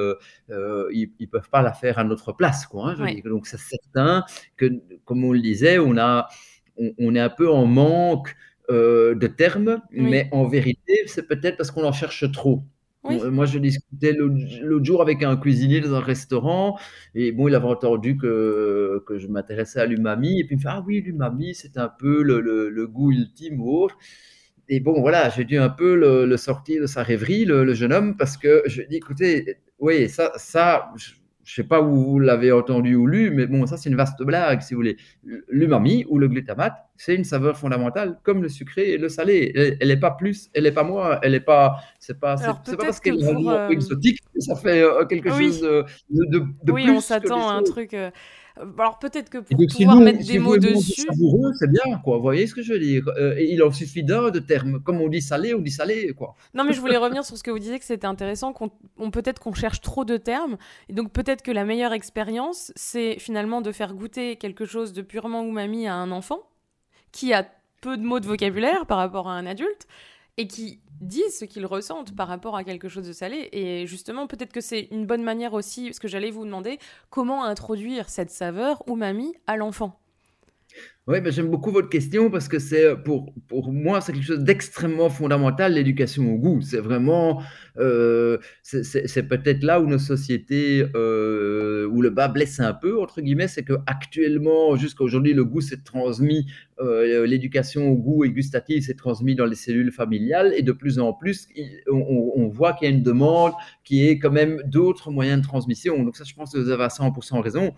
[0.50, 2.66] euh, ils, ils peuvent pas la faire à notre place.
[2.66, 3.22] Quoi, hein, ouais.
[3.24, 4.24] Donc c'est certain
[4.56, 4.66] que,
[5.04, 6.28] comme on le disait, on, a,
[6.76, 8.34] on, on, est un peu en manque
[8.70, 12.64] de termes, mais en vérité, c'est peut-être parce qu'on en cherche trop.
[13.04, 16.78] Moi, je discutais l'autre jour avec un cuisinier dans un restaurant
[17.14, 20.62] et bon, il avait entendu que que je m'intéressais à l'umami et puis il me
[20.62, 23.96] fait: «Ah oui, l'umami, c'est un peu le le goût ultime ou autre»
[24.68, 28.16] et bon, voilà, j'ai dû un peu le sortir de sa rêverie, le jeune homme,
[28.16, 31.12] parce que je lui ai dit: «Écoutez, oui, ça ça, je
[31.52, 34.22] ne sais pas où vous l'avez entendu ou lu, mais bon, ça c'est une vaste
[34.22, 34.96] blague, si vous voulez.
[35.48, 39.76] L'umami ou le glutamate, c'est une saveur fondamentale, comme le sucré et le salé.
[39.80, 42.84] Elle n'est pas plus, elle n'est pas moins, elle n'est pas, c'est pas, c'est pas
[42.84, 46.72] parce qu'elle est un peu exotique que ça fait euh, quelque chose de, de, de
[46.72, 46.90] oui, plus.
[46.90, 47.94] Oui, on s'attend à un truc.
[47.94, 48.10] Euh, euh,
[48.56, 51.02] alors peut-être que pour pouvoir mettre des mots dessus.
[51.08, 52.16] Savoureux, c'est bien, quoi.
[52.16, 54.80] Vous voyez ce que je veux dire euh, Il en suffit d'un de termes.
[54.80, 56.36] Comme on dit salé, on dit salé, quoi.
[56.54, 58.70] Non, mais je voulais revenir sur ce que vous disiez, que c'était intéressant, qu'on
[59.10, 60.56] peut-être qu'on cherche trop de termes.
[60.88, 65.02] Et donc peut-être que la meilleure expérience, c'est finalement de faire goûter quelque chose de
[65.02, 66.38] purement umami à un enfant
[67.10, 67.46] qui a
[67.80, 69.86] peu de mots de vocabulaire par rapport à un adulte
[70.36, 73.48] et qui disent ce qu'ils ressentent par rapport à quelque chose de salé.
[73.52, 76.78] Et justement, peut-être que c'est une bonne manière aussi, parce que j'allais vous demander
[77.10, 80.00] comment introduire cette saveur umami à l'enfant?
[81.06, 84.24] Oui, mais j'aime beaucoup votre question parce que c'est euh, pour, pour moi, c'est quelque
[84.24, 86.62] chose d'extrêmement fondamental, l'éducation au goût.
[86.62, 87.42] C'est vraiment,
[87.76, 93.20] euh, c'est peut-être là où nos sociétés, euh, où le bas blesse un peu, entre
[93.20, 96.46] guillemets, c'est qu'actuellement, jusqu'à aujourd'hui, le goût s'est transmis,
[96.80, 101.12] l'éducation au goût et gustatif s'est transmis dans les cellules familiales et de plus en
[101.12, 101.46] plus,
[101.88, 103.52] on, voit qu'il y a une demande
[103.84, 106.02] qui est quand même d'autres moyens de transmission.
[106.02, 107.74] Donc ça, je pense que vous avez à 100% raison.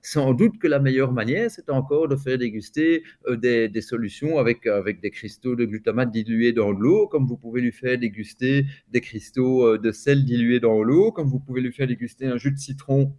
[0.00, 4.66] sans doute que la meilleure manière, c'est encore de faire déguster euh, des, solutions avec,
[4.66, 9.00] avec des cristaux de glutamate dilués dans l'eau, comme vous pouvez lui faire déguster des
[9.00, 12.52] cristaux euh, de sel dilués dans l'eau, comme vous pouvez lui faire déguster un jus
[12.52, 13.12] de citron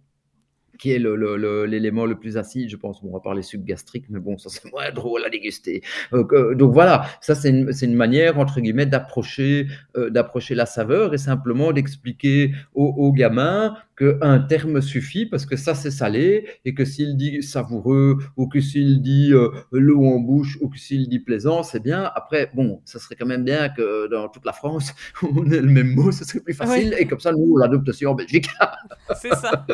[0.78, 3.02] qui est l'élément le, plus acide, je pense.
[3.02, 5.82] on va parler sucre gastrique, mais bon, ça c'est moins drôle à déguster.
[6.12, 11.72] Euh, donc voilà, ça c'est une, une, manière, entre guillemets, d'approcher la saveur et simplement
[11.72, 17.42] d'expliquer aux, gamins qu'un terme suffit parce que ça c'est salé et que s'il dit
[17.42, 21.80] savoureux ou que s'il dit euh, l'eau en bouche ou que s'il dit plaisant, c'est
[21.80, 22.10] bien.
[22.14, 25.68] Après, bon, ça serait quand même bien que dans toute la France, on ait le
[25.68, 28.48] même mot, ce serait plus facile et comme ça, nous, on l'adopte aussi en Belgique.
[29.20, 29.66] c'est ça.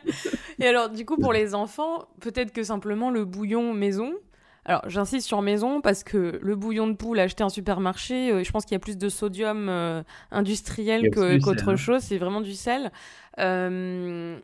[0.58, 4.14] et alors, du coup, pour les enfants, peut-être que simplement le bouillon maison,
[4.64, 8.50] alors j'insiste sur maison parce que le bouillon de poule acheté en supermarché, euh, je
[8.50, 12.92] pense qu'il y a plus de sodium euh, industriel qu'autre chose, c'est vraiment du sel.
[13.38, 14.38] Euh,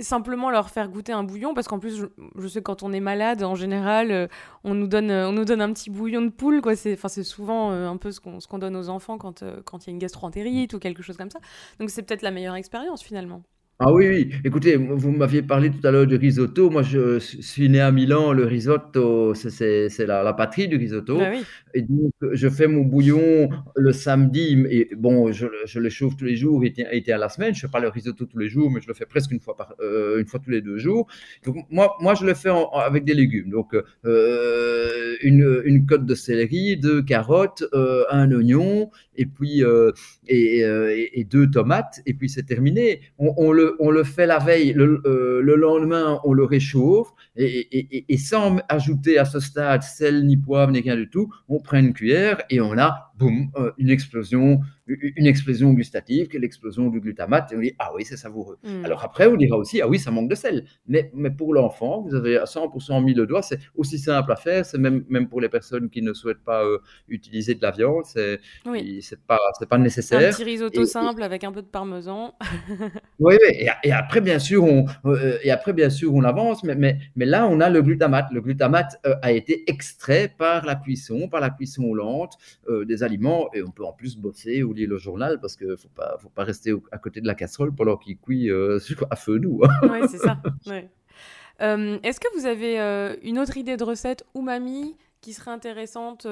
[0.00, 2.04] simplement leur faire goûter un bouillon parce qu'en plus
[2.36, 4.28] je, sais quand on est malade en général
[4.64, 6.74] on nous donne on nous donne un petit bouillon de poule quoi.
[6.74, 9.84] C'est enfin c'est souvent un peu ce qu'on ce qu'on donne aux enfants quand quand
[9.84, 11.38] il y a une gastroentérite ou quelque chose comme ça.
[11.78, 13.42] Donc c'est peut-être la meilleure expérience finalement
[13.80, 14.30] ah oui, oui.
[14.44, 16.70] Écoutez, vous m'aviez parlé tout à l'heure du risotto.
[16.70, 18.32] Moi, je suis né à Milan.
[18.32, 21.18] Le risotto, c'est la, patrie du risotto.
[21.20, 21.32] Ah
[21.74, 24.64] et donc, je fais mon bouillon le samedi.
[24.70, 27.52] Et bon, je, le chauffe tous les jours et, à la semaine.
[27.52, 29.40] Je ne fais pas le risotto tous les jours, mais je le fais presque une
[29.40, 31.08] fois, par, euh, une fois tous les deux jours.
[31.44, 33.50] Donc, moi, moi, je le fais avec des légumes.
[33.50, 39.64] Donc, euh, une, une côte de céleri, deux carottes, euh, un oignon, et puis
[40.28, 42.00] et, deux tomates.
[42.06, 43.00] Et puis, c'est terminé.
[43.18, 48.58] on le on le fait la veille, le, euh, lendemain, on le réchauffe, et, sans
[48.68, 52.42] ajouter à ce stade sel, ni poivre, ni rien du tout, on prend une cuillère
[52.50, 57.56] et on a, boum, euh, une explosion une explosion gustative, que l'explosion du glutamate, et
[57.56, 58.58] on dit ah oui, c'est savoureux.
[58.62, 58.84] Hmm.
[58.84, 60.66] Alors après, on dira aussi ah oui, ça manque de sel.
[60.86, 64.36] Mais, mais pour l'enfant, vous avez à 100% mis le doigt, c'est aussi simple à
[64.36, 67.70] faire, c'est même, même pour les personnes qui ne souhaitent pas euh, utiliser de la
[67.70, 69.00] viande, c'est oui.
[69.02, 70.28] c'est pas, pas nécessaire.
[70.28, 72.34] Un petit risotto simple avec un peu de parmesan.
[73.18, 73.68] oui, oui.
[73.84, 77.24] Et, après, bien sûr, on, euh, et après, bien sûr, on avance, mais, mais, mais
[77.24, 78.26] là, on a le glutamate.
[78.32, 82.36] Le glutamate a été extrait par la cuisson, par la cuisson lente
[82.86, 85.88] des aliments, et on peut en plus bosser ou le journal parce qu'il ne faut
[85.88, 88.78] pas, faut pas rester à côté de la casserole pendant qu'il cuit euh,
[89.10, 89.62] à feu doux.
[89.64, 89.90] Hein.
[91.60, 96.26] Euh, est-ce que vous avez euh, une autre idée de recette umami qui serait intéressante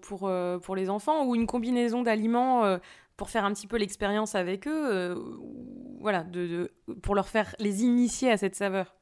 [0.00, 0.30] pour,
[0.62, 2.78] pour les enfants ou une combinaison d'aliments
[3.16, 5.14] pour faire un petit peu l'expérience avec eux,
[6.00, 6.70] voilà, de,
[7.02, 8.97] pour leur faire les initier à cette saveur?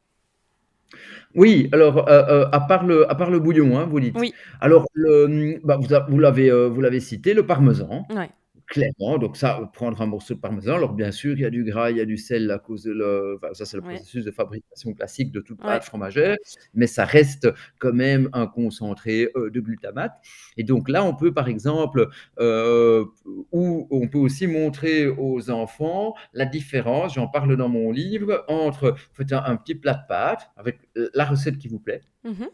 [1.34, 4.16] Oui, alors, à part le à part le bouillon, hein, vous dites?
[4.18, 4.32] Oui.
[4.60, 8.06] Alors le, bah, vous vous l'avez, vous l'avez cité, le parmesan.
[8.14, 8.30] Ouais.
[8.68, 10.74] Clairement, donc ça, prendre un morceau de parmesan.
[10.74, 12.82] Alors bien sûr, il y a du gras, il y a du sel à cause
[12.82, 16.36] de le ça c'est le processus de fabrication classique de toute pâte fromagère,
[16.74, 17.48] mais ça reste
[17.78, 20.12] quand même un concentré, euh, de glutamate
[20.56, 23.04] et donc là, on peut par exemple, euh,
[23.52, 28.96] ou on peut aussi montrer aux enfants la différence, j'en parle dans mon livre, entre
[29.12, 30.80] faites un petit plat de pâtes avec,
[31.14, 32.02] la recette qui vous plaît.
[32.24, 32.46] Mmh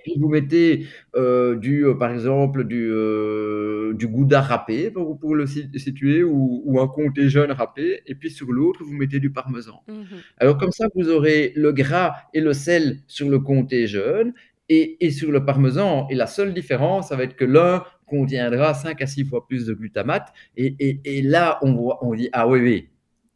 [0.00, 5.34] puis vous mettez, heu, du, heu, par exemple du, heu, du gouda râpé pour pour
[5.34, 9.20] le si situer ou ou un comté jaune râpé et puis sur l'autre vous mettez
[9.20, 9.82] du parmesan.
[9.88, 10.22] Mmh mh.
[10.38, 14.34] Alors comme ça vous aurez le gras et le sel sur le comté jaune
[14.68, 18.74] et et sur le parmesan et la seule différence ça va être que l'un contiendra
[18.74, 22.28] 5 à 6 fois plus de glutamate et et et là on voit on dit:
[22.32, 22.88] «Ah oui, oui,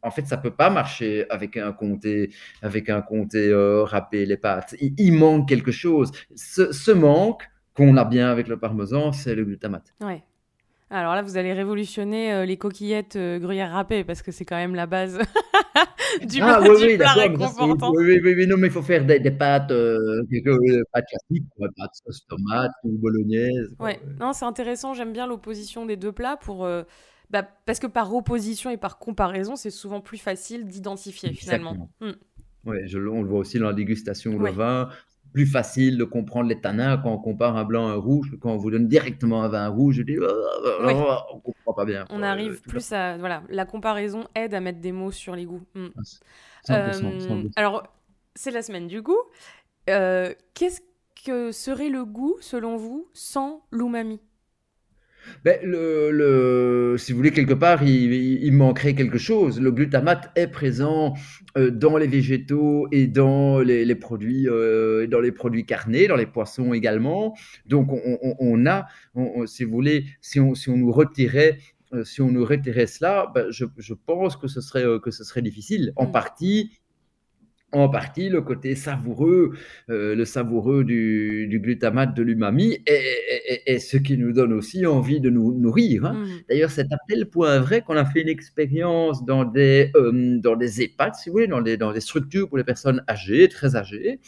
[0.03, 2.31] en fait ça peut pas marcher avec un comté
[2.61, 4.75] avec un comté, heu, râpé les pâtes».
[4.81, 6.11] Il il manque quelque chose.
[6.35, 9.93] Ce ce manque qu'on a bien avec le parmesan, c'est le glutamate.
[10.01, 10.23] Ouais.
[10.91, 14.55] Alors là, vous allez révolutionner, heu, les coquillettes, heu, gruyère râpées parce que c'est quand
[14.57, 15.19] même la base
[16.23, 17.93] du Ah plat oui, du oui, plat réconfortant.
[17.93, 19.97] oui, oui, oui, oui, non, mais il faut faire des des pâtes, heu,
[20.29, 20.41] des
[20.93, 24.15] pâtes classiques quoi, pâtes sauce tomate ou bolognaise quoi, Ouais, ouais.
[24.19, 26.85] non, c'est intéressant, j'aime bien l'opposition des 2 plats pour, heu,
[27.29, 31.79] bah, parce que par opposition et par comparaison, c'est souvent plus facile d'identifier finalement.
[32.85, 34.51] Je le on le voit aussi dans la dégustation, le Ouais.
[34.51, 34.89] vin,
[35.33, 38.57] plus facile de comprendre les tanins quand on compare un blanc, un rouge, quand on
[38.57, 40.17] vous donne directement un vin rouge, je dis:
[40.79, 41.07] Ouais.
[41.33, 44.53] «On comprend pas bien On quoi», heu, arrive à plus à voilà, la comparaison aide
[44.53, 45.63] à mettre des mots sur les goûts.
[45.75, 45.87] Mmh.
[45.95, 46.19] Ah c
[46.63, 47.83] 100 % cent Hem, pour alors
[48.35, 49.17] c'est la semaine du goût.
[49.89, 50.81] Heu, qu'est-ce
[51.25, 54.21] que serait le goût selon vous sans l'umami?
[55.43, 59.59] Beh, le le si vous voulez quelque part, il il manquerait quelque chose.
[59.61, 61.13] Le glutamate est présent,
[61.57, 66.15] heu, dans les végétaux et dans les les produits, heu, dans les produits carnés, dans
[66.15, 67.35] les poissons également.
[67.65, 68.85] Donc on on on a
[69.15, 71.57] on si vous voulez, si on si on nous retirait,
[71.93, 75.23] heu, si on nous retirait cela, bah, je je pense que ce serait, que ce
[75.23, 75.93] serait difficile.
[75.95, 76.11] En Mmh.
[76.11, 76.71] partie
[77.73, 79.51] en partie le côté savoureux,
[79.89, 85.19] heu, le savoureux du du glutamate, de l'umami est ce qui nous donne aussi envie
[85.19, 86.13] de nous nourrir, hein.
[86.13, 86.39] Mmh mh.
[86.49, 90.55] D'ailleurs, c'est à tel point vrai qu'on a fait une expérience dans des, hem, dans
[90.55, 93.75] des EHPAD, si vous voulez, dans des dans des structures pour les personnes âgées, très
[93.75, 94.19] âgées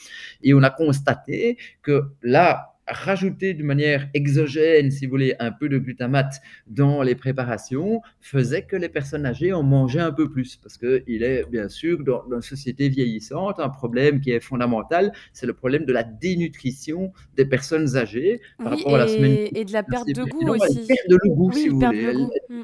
[0.44, 5.70] et on a constaté que là, rajouter d'une manière exogène, si vous voulez, un peu
[5.70, 10.58] de glutamate dans les préparations, faisait que les personnes âgées en mangeaient un peu plus.
[10.58, 15.12] Parce qu'il est bien sûr dans dans une société vieillissante, un problème qui est fondamental,
[15.34, 19.32] c'est le problème de la dénutrition des personnes âgées par Oui rapport à la semaine
[19.34, 20.86] et et de la perte de goût non, aussi.
[20.88, 22.32] perdent le goût Oui, si ils vous perdent voulez, le elles goût.
[22.50, 22.64] Mmh.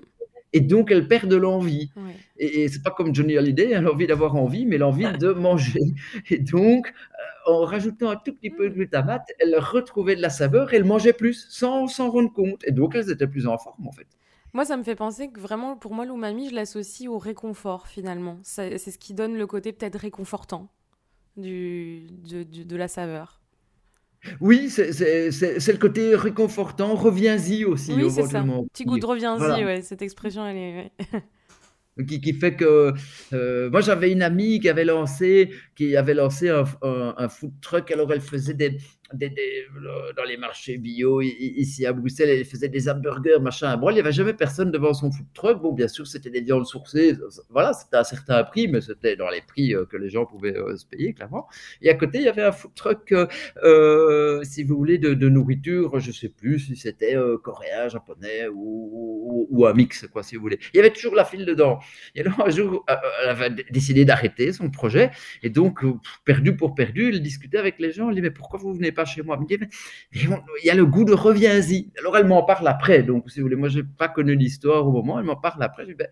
[0.53, 2.15] et donc elles perdent l'envie Ouais.
[2.37, 5.81] et et c'est pas comme Johnny Hallyday, hein, l'envie d'avoir envie, mais l'envie de manger
[6.29, 6.93] et donc,
[7.45, 8.75] en rajoutant un tout petit peu de Mmh.
[8.75, 12.71] glutamate, elles retrouvaient de la saveur et elles mangeaient plus sans s'en rendre compte et
[12.71, 14.07] donc elles étaient plus en forme, en fait.
[14.53, 18.39] Moi, ça me fait penser que vraiment, pour moi, l'umami, je l'associe au réconfort finalement.
[18.43, 20.69] C'est ce qui donne le côté peut-être réconfortant
[21.37, 23.41] du de du de la saveur.
[24.41, 28.43] Oui, c'est le côté réconfortant, reviens-y aussi Oui, c'est ça.
[28.73, 29.13] Petit goût de voilà.
[29.35, 30.91] reviens-y, ouais, cette expression, elle est.
[32.09, 32.91] Qui qui fait que,
[33.33, 37.53] heu, moi j'avais une amie qui avait lancé qui avait lancé un un un food
[37.61, 38.77] truck, alors elle faisait des
[39.13, 43.77] dans les marchés bio ici à Bruxelles, elle faisait des hamburgers machin.
[43.77, 45.61] Bon, il y avait jamais personne devant son food truck.
[45.61, 47.15] Bon, bien sûr, c'était des viandes sourcées,
[47.49, 50.25] voilà, c'était à un certain prix, mais c'était dans les prix, heu, que les gens
[50.25, 51.47] pouvaient, heu, se payer clairement
[51.81, 53.13] et à côté, il y avait un food truck,
[53.63, 58.91] heu, si vous voulez de nourriture, je sais plus si c'était, coréen, japonais ou
[59.25, 60.59] ou ou un mix quoi, si vous voulez.
[60.73, 61.79] Il y avait toujours la file dedans
[62.15, 65.11] et alors un jour, elle avait dé décidé d'arrêter son projet
[65.43, 65.81] et donc
[66.25, 69.05] perdu pour perdu, elle discutait avec les gens, elle dit: «Mais pourquoi vous venez pas
[69.05, 69.69] chez moi?» elle me dit: «Mais
[70.29, 71.91] mais on il y a le goût de reviens-y».
[71.99, 74.91] Alors elle m'en parle après, donc si vous voulez, moi j'ai pas connu l'histoire au
[74.91, 76.07] moment, elle m'en parle après, je dis: «Beh,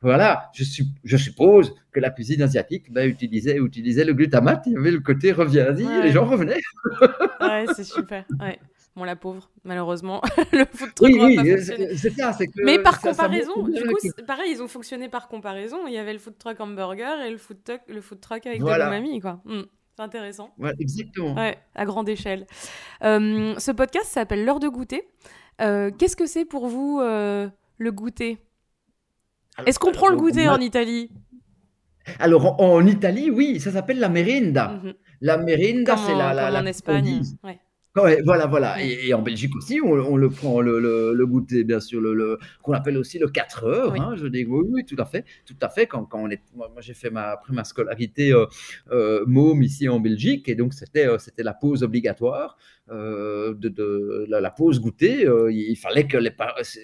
[0.00, 4.72] voilà, je sup je suppose que la cuisine asiatique, bah, utilisait utilisait le glutamate, il
[4.72, 6.60] y avait le côté reviens-y les gens revenaient».
[7.40, 8.58] Ouais, c'est super, ouais.
[8.96, 10.20] Bon, la pauvre, malheureusement,
[10.52, 11.96] le food truck Oui, oui, fonctionné.
[11.96, 13.96] c'est ça, c'est Mais par comparaison, du coup,
[14.26, 15.86] pareil, ils ont fonctionné par comparaison.
[15.86, 18.58] Il y avait le food truck hamburger et le food truck le food truck avec
[18.58, 18.86] de Voilà.
[18.86, 19.40] l'umami, quoi.
[19.44, 19.62] Mmh.
[19.98, 20.54] C'est intéressant.
[20.58, 21.34] Ouais, exactement.
[21.34, 22.46] Ouais, à grande échelle.
[23.00, 25.02] Hem, ce podcast s'appelle «L'heure de goûter».
[25.60, 28.38] Heu, qu'est-ce que c'est pour vous, heu, le goûter?
[29.66, 31.10] Est-ce qu'on prend le goûter en Italie?
[32.20, 34.68] Alors en en Italie, oui, ça s'appelle la merenda.
[34.68, 34.92] Mmh mh.
[35.22, 37.58] La merenda, c'est la la en Espagne, ouais.
[37.96, 41.26] Ouais, voilà, voilà et et en Belgique aussi, on on le prend le le le
[41.26, 43.98] goûter, bien sûr, le le qu'on appelle aussi le 4 heures, Oui.
[43.98, 45.86] hein, je dis oui, oui, tout à fait, tout à fait.
[45.86, 48.46] Quand quand on est moi j'ai fait ma après ma scolarité, heu
[48.92, 52.58] heu, môme ici en Belgique et donc c'était, heu, c'était la pause obligatoire,
[52.90, 56.32] de de la la pause goûter, heu, il fallait que les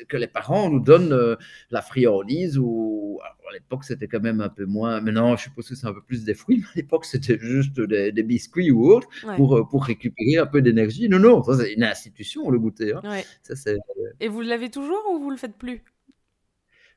[0.08, 1.36] que les parents nous donnent, heu,
[1.70, 5.68] la friandise ou alors à l'époque, c'était quand même un peu moins maintenant, je suppose
[5.68, 8.70] que c'est un peu plus des fruits, mais à l'époque, c'était juste des des biscuits
[8.70, 9.44] ou autre Ouais.
[9.44, 11.08] pour, pour récupérer un peu d'énergie.
[11.08, 13.02] Non, non, c'est une institution le goûter, hein.
[13.02, 13.76] Ouais Ça c'est
[14.20, 15.84] et vous l'avez toujours ou vous le faites plus?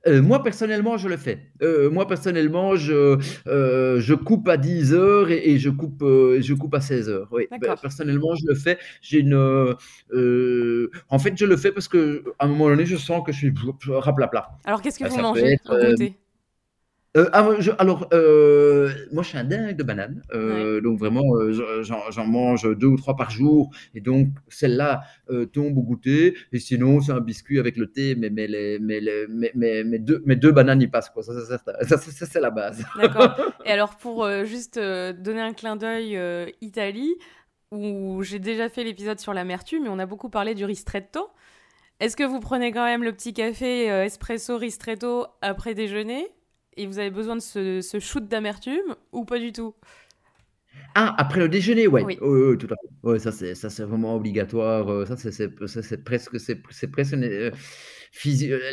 [0.06, 1.40] Euh, moi, personnellement, je le fais.
[1.62, 3.18] Euh, moi, personnellement, je,
[3.48, 7.28] euh, je coupe à 10 heures et, et je, coupe, je coupe à 16 heures.
[7.32, 8.78] Oui, ben, personnellement, je le fais.
[9.02, 13.24] J'ai une, en fait, je le fais parce que à un moment donné, je sens
[13.26, 13.54] que je suis
[13.88, 14.50] raplapla.
[14.66, 15.96] Alors, qu'est-ce que Ah, vous mangez être,
[17.18, 20.22] euh, ah, je- alors, euh, moi, je suis un dingue de bananes.
[20.32, 20.38] Ouais.
[20.40, 23.70] Euh, donc, vraiment, je- j'en mange deux ou trois par jour.
[23.96, 25.02] Et donc, celle-là
[25.54, 26.36] tombe au goûter.
[26.54, 28.16] Et sinon, c'est un biscuit avec le thé.
[28.16, 31.10] Mais, mais, les, mais, les- mais, mais- mais deux, mais deux bananes y passent.
[31.10, 31.24] Quoi.
[31.24, 32.84] Ça, ça, ça, c'est la base.
[32.98, 33.36] D'accord.
[33.66, 36.20] Et alors, pour juste donner un clin d'œil
[36.62, 37.16] Italie,
[37.72, 41.28] où j'ai déjà fait l'épisode sur l'amertume, mais on a beaucoup parlé du ristretto.
[42.00, 46.28] Est-ce que vous prenez quand même le petit café espresso ristretto après déjeuner?
[46.78, 49.76] Et vous avez besoin de ce, ce shoot d'amertume ou pas du tout?
[50.96, 52.04] Ah, après le déjeuner, ouais.
[52.04, 52.18] Oui.
[52.22, 52.90] Oui, oui, tout à fait.
[53.04, 54.90] Ouais, ça, c'est, ça, c'est vraiment obligatoire.
[54.92, 55.50] Euh, Ça, c'est,
[56.04, 57.52] presque, c'est, presque euh,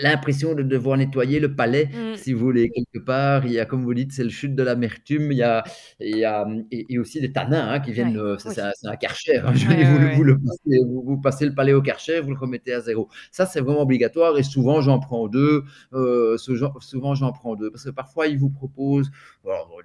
[0.03, 2.16] l'impression de devoir nettoyer le palais, Mm.
[2.16, 3.47] si vous voulez, quelque part.
[3.47, 5.30] Il y a, comme vous dites, c'est le chute de l'amertume.
[5.32, 5.64] Il y a,
[6.01, 8.16] il y a et, et aussi des tanins hein, qui viennent.
[8.16, 8.68] Ouais, euh, c'est, oui.
[8.84, 9.38] un, un karcher.
[9.38, 9.53] hein.
[9.68, 12.72] Ouais, vous, vous, le passez, vous, vous passez le palais au karcher, vous le remettez
[12.74, 13.09] à zéro.
[13.32, 14.36] Ça, c'est vraiment obligatoire.
[14.38, 15.64] Et souvent, j'en prends deux.
[15.92, 17.70] Euh, ce genre- souvent, j'en prends deux.
[17.70, 19.11] Parce que parfois, ils vous proposent.
[19.45, 19.80] alors, on,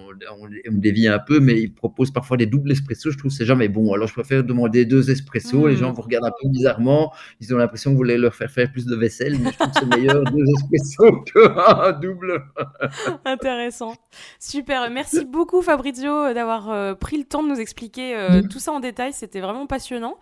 [0.00, 3.10] on- on- on dévie un peu, mais ils proposent parfois des doubles espresso.
[3.10, 3.92] Je trouve que c'est jamais bon.
[3.94, 5.66] Alors, je préfère demander deux espressos.
[5.68, 5.78] Les Mm.
[5.78, 7.12] gens vous regardent un peu bizarrement.
[7.40, 9.70] Ils ont l'impression que vous voulez leur faire faire plus de vaisselle, mais je trouve
[9.72, 12.42] que c'est meilleur deux espressos qu'un double.
[13.24, 13.94] Intéressant.
[14.40, 14.90] Super.
[14.90, 18.48] Merci beaucoup Fabrizio d'avoir euh, pris le temps de nous expliquer euh, Mm.
[18.48, 19.12] tout ça en détail.
[19.12, 20.16] C'était vraiment passionnant.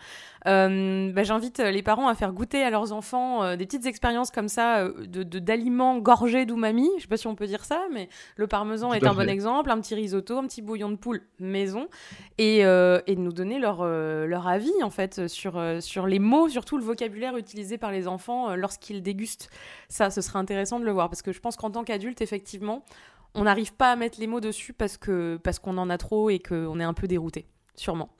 [0.47, 4.31] Euh, bah, J'invite les parents à faire goûter à leurs enfants euh, des petites expériences
[4.31, 6.89] comme ça euh, de d'aliments gorgés d'umami.
[6.97, 9.29] Je sais pas si on peut dire ça, mais le parmesan Tout est un bon
[9.29, 9.71] exemple.
[9.71, 11.89] Un petit risotto, un petit bouillon de poule maison.
[12.39, 16.07] Et, euh, et de nous donner leur, euh, leur avis en fait sur, euh, sur
[16.07, 19.49] les mots, surtout le vocabulaire utilisé par les enfants euh, lorsqu'ils dégustent.
[19.89, 22.85] Ça, ce serait intéressant de le voir parce que je pense qu'en tant qu'adulte, effectivement,
[23.35, 26.31] on n'arrive pas à mettre les mots dessus parce que parce qu'on en a trop
[26.31, 28.11] et qu'on est un peu dérouté, sûrement.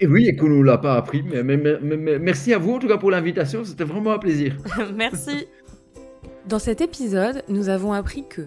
[0.00, 1.22] Et oui, et qu'on ne nous l'a pas appris.
[1.22, 3.64] Mais, mais- mais- mais- mais merci à vous, en tout cas, pour l'invitation.
[3.64, 4.56] C'était vraiment un plaisir.
[4.96, 5.46] Merci.
[6.48, 8.42] Dans cet épisode, nous avons appris que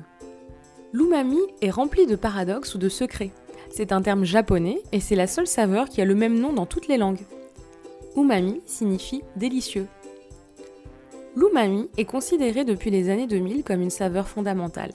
[0.94, 3.32] l'umami est rempli de paradoxes ou de secrets.
[3.72, 6.66] C'est un terme japonais et c'est la seule saveur qui a le même nom dans
[6.66, 7.22] toutes les langues.
[8.16, 9.88] Umami signifie délicieux.
[11.36, 14.92] L'umami est considéré depuis les années 2000 comme une saveur fondamentale.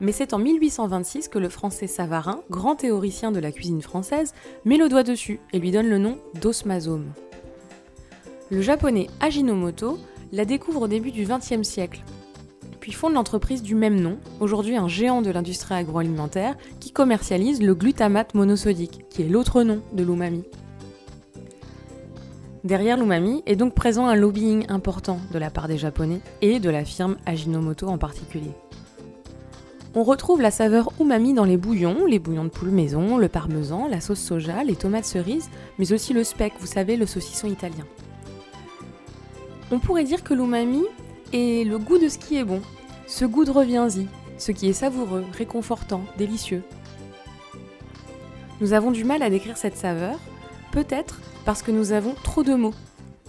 [0.00, 4.34] Mais c'est en 1826 que le français Savarin, grand théoricien de la cuisine française,
[4.64, 7.06] met le doigt dessus et lui donne le nom d'osmasome.
[8.50, 9.98] Le japonais Ajinomoto
[10.32, 12.02] la découvre au début du XXe siècle,
[12.86, 17.74] puis fonde l'entreprise du même nom, aujourd'hui un géant de l'industrie agroalimentaire, qui commercialise le
[17.74, 20.44] glutamate monosodique, qui est l'autre nom de l'umami.
[22.62, 26.70] Derrière l'umami est donc présent un lobbying important de la part des Japonais et de
[26.70, 28.52] la firme Ajinomoto en particulier.
[29.98, 33.88] On retrouve la saveur umami dans les bouillons, les bouillons de poule maison, le parmesan,
[33.88, 37.86] la sauce soja, les tomates cerises, mais aussi le speck, vous savez, le saucisson italien.
[39.70, 40.82] On pourrait dire que l'umami
[41.32, 42.60] est le goût de ce qui est bon,
[43.06, 46.62] ce goût de reviens-y, ce qui est savoureux, réconfortant, délicieux.
[48.60, 50.20] Nous avons du mal à décrire cette saveur,
[50.72, 52.74] peut-être parce que nous avons trop de mots.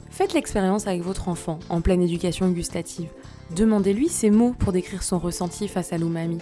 [0.10, 3.08] Faites l'expérience avec votre enfant en pleine éducation gustative.
[3.56, 6.40] Demandez-lui ces mots pour décrire son ressenti face à l'umami.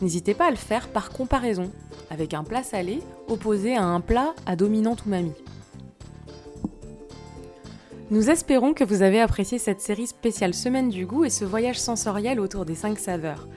[0.00, 1.70] N'hésitez pas à le faire par comparaison,
[2.10, 5.32] avec un plat salé opposé à un plat à dominante umami.
[8.10, 11.80] Nous espérons que vous avez apprécié cette série spéciale Semaine du goût et ce voyage
[11.80, 13.48] sensoriel autour des 5 saveurs.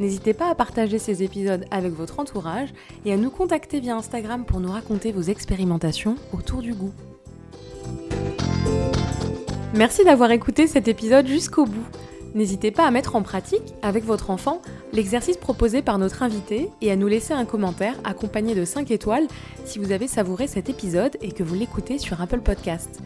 [0.00, 2.70] N'hésitez pas à partager ces épisodes avec votre entourage
[3.04, 6.92] et à nous contacter via Instagram pour nous raconter vos expérimentations autour du goût.
[9.74, 11.86] Merci d'avoir écouté cet épisode jusqu'au bout.
[12.34, 14.62] N'hésitez pas à mettre en pratique, avec votre enfant,
[14.92, 19.26] l'exercice proposé par notre invité et à nous laisser un commentaire accompagné de 5 étoiles
[19.64, 23.00] si vous avez savouré cet épisode et que vous l'écoutez sur Apple Podcast.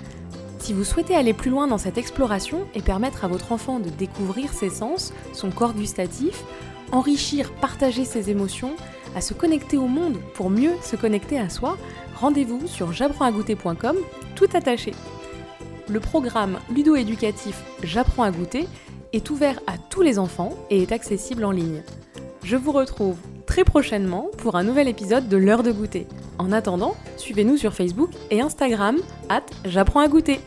[0.58, 3.88] Si vous souhaitez aller plus loin dans cette exploration et permettre à votre enfant de
[3.88, 6.44] découvrir ses sens, son corps gustatif,
[6.92, 8.72] enrichir, partager ses émotions,
[9.16, 11.78] à se connecter au monde pour mieux se connecter à soi,
[12.16, 13.96] rendez-vous sur j'apprends-à-goûter.com,
[14.34, 14.92] tout attaché.
[15.88, 18.66] Le programme ludo-éducatif J'apprends à goûter
[19.14, 21.82] est ouvert à tous les enfants et est accessible en ligne.
[22.42, 26.06] Je vous retrouve très prochainement pour un nouvel épisode de l'heure de goûter.
[26.38, 28.96] En attendant, suivez-nous sur Facebook et Instagram,
[29.30, 30.40] Hâte, j'apprends à goûter.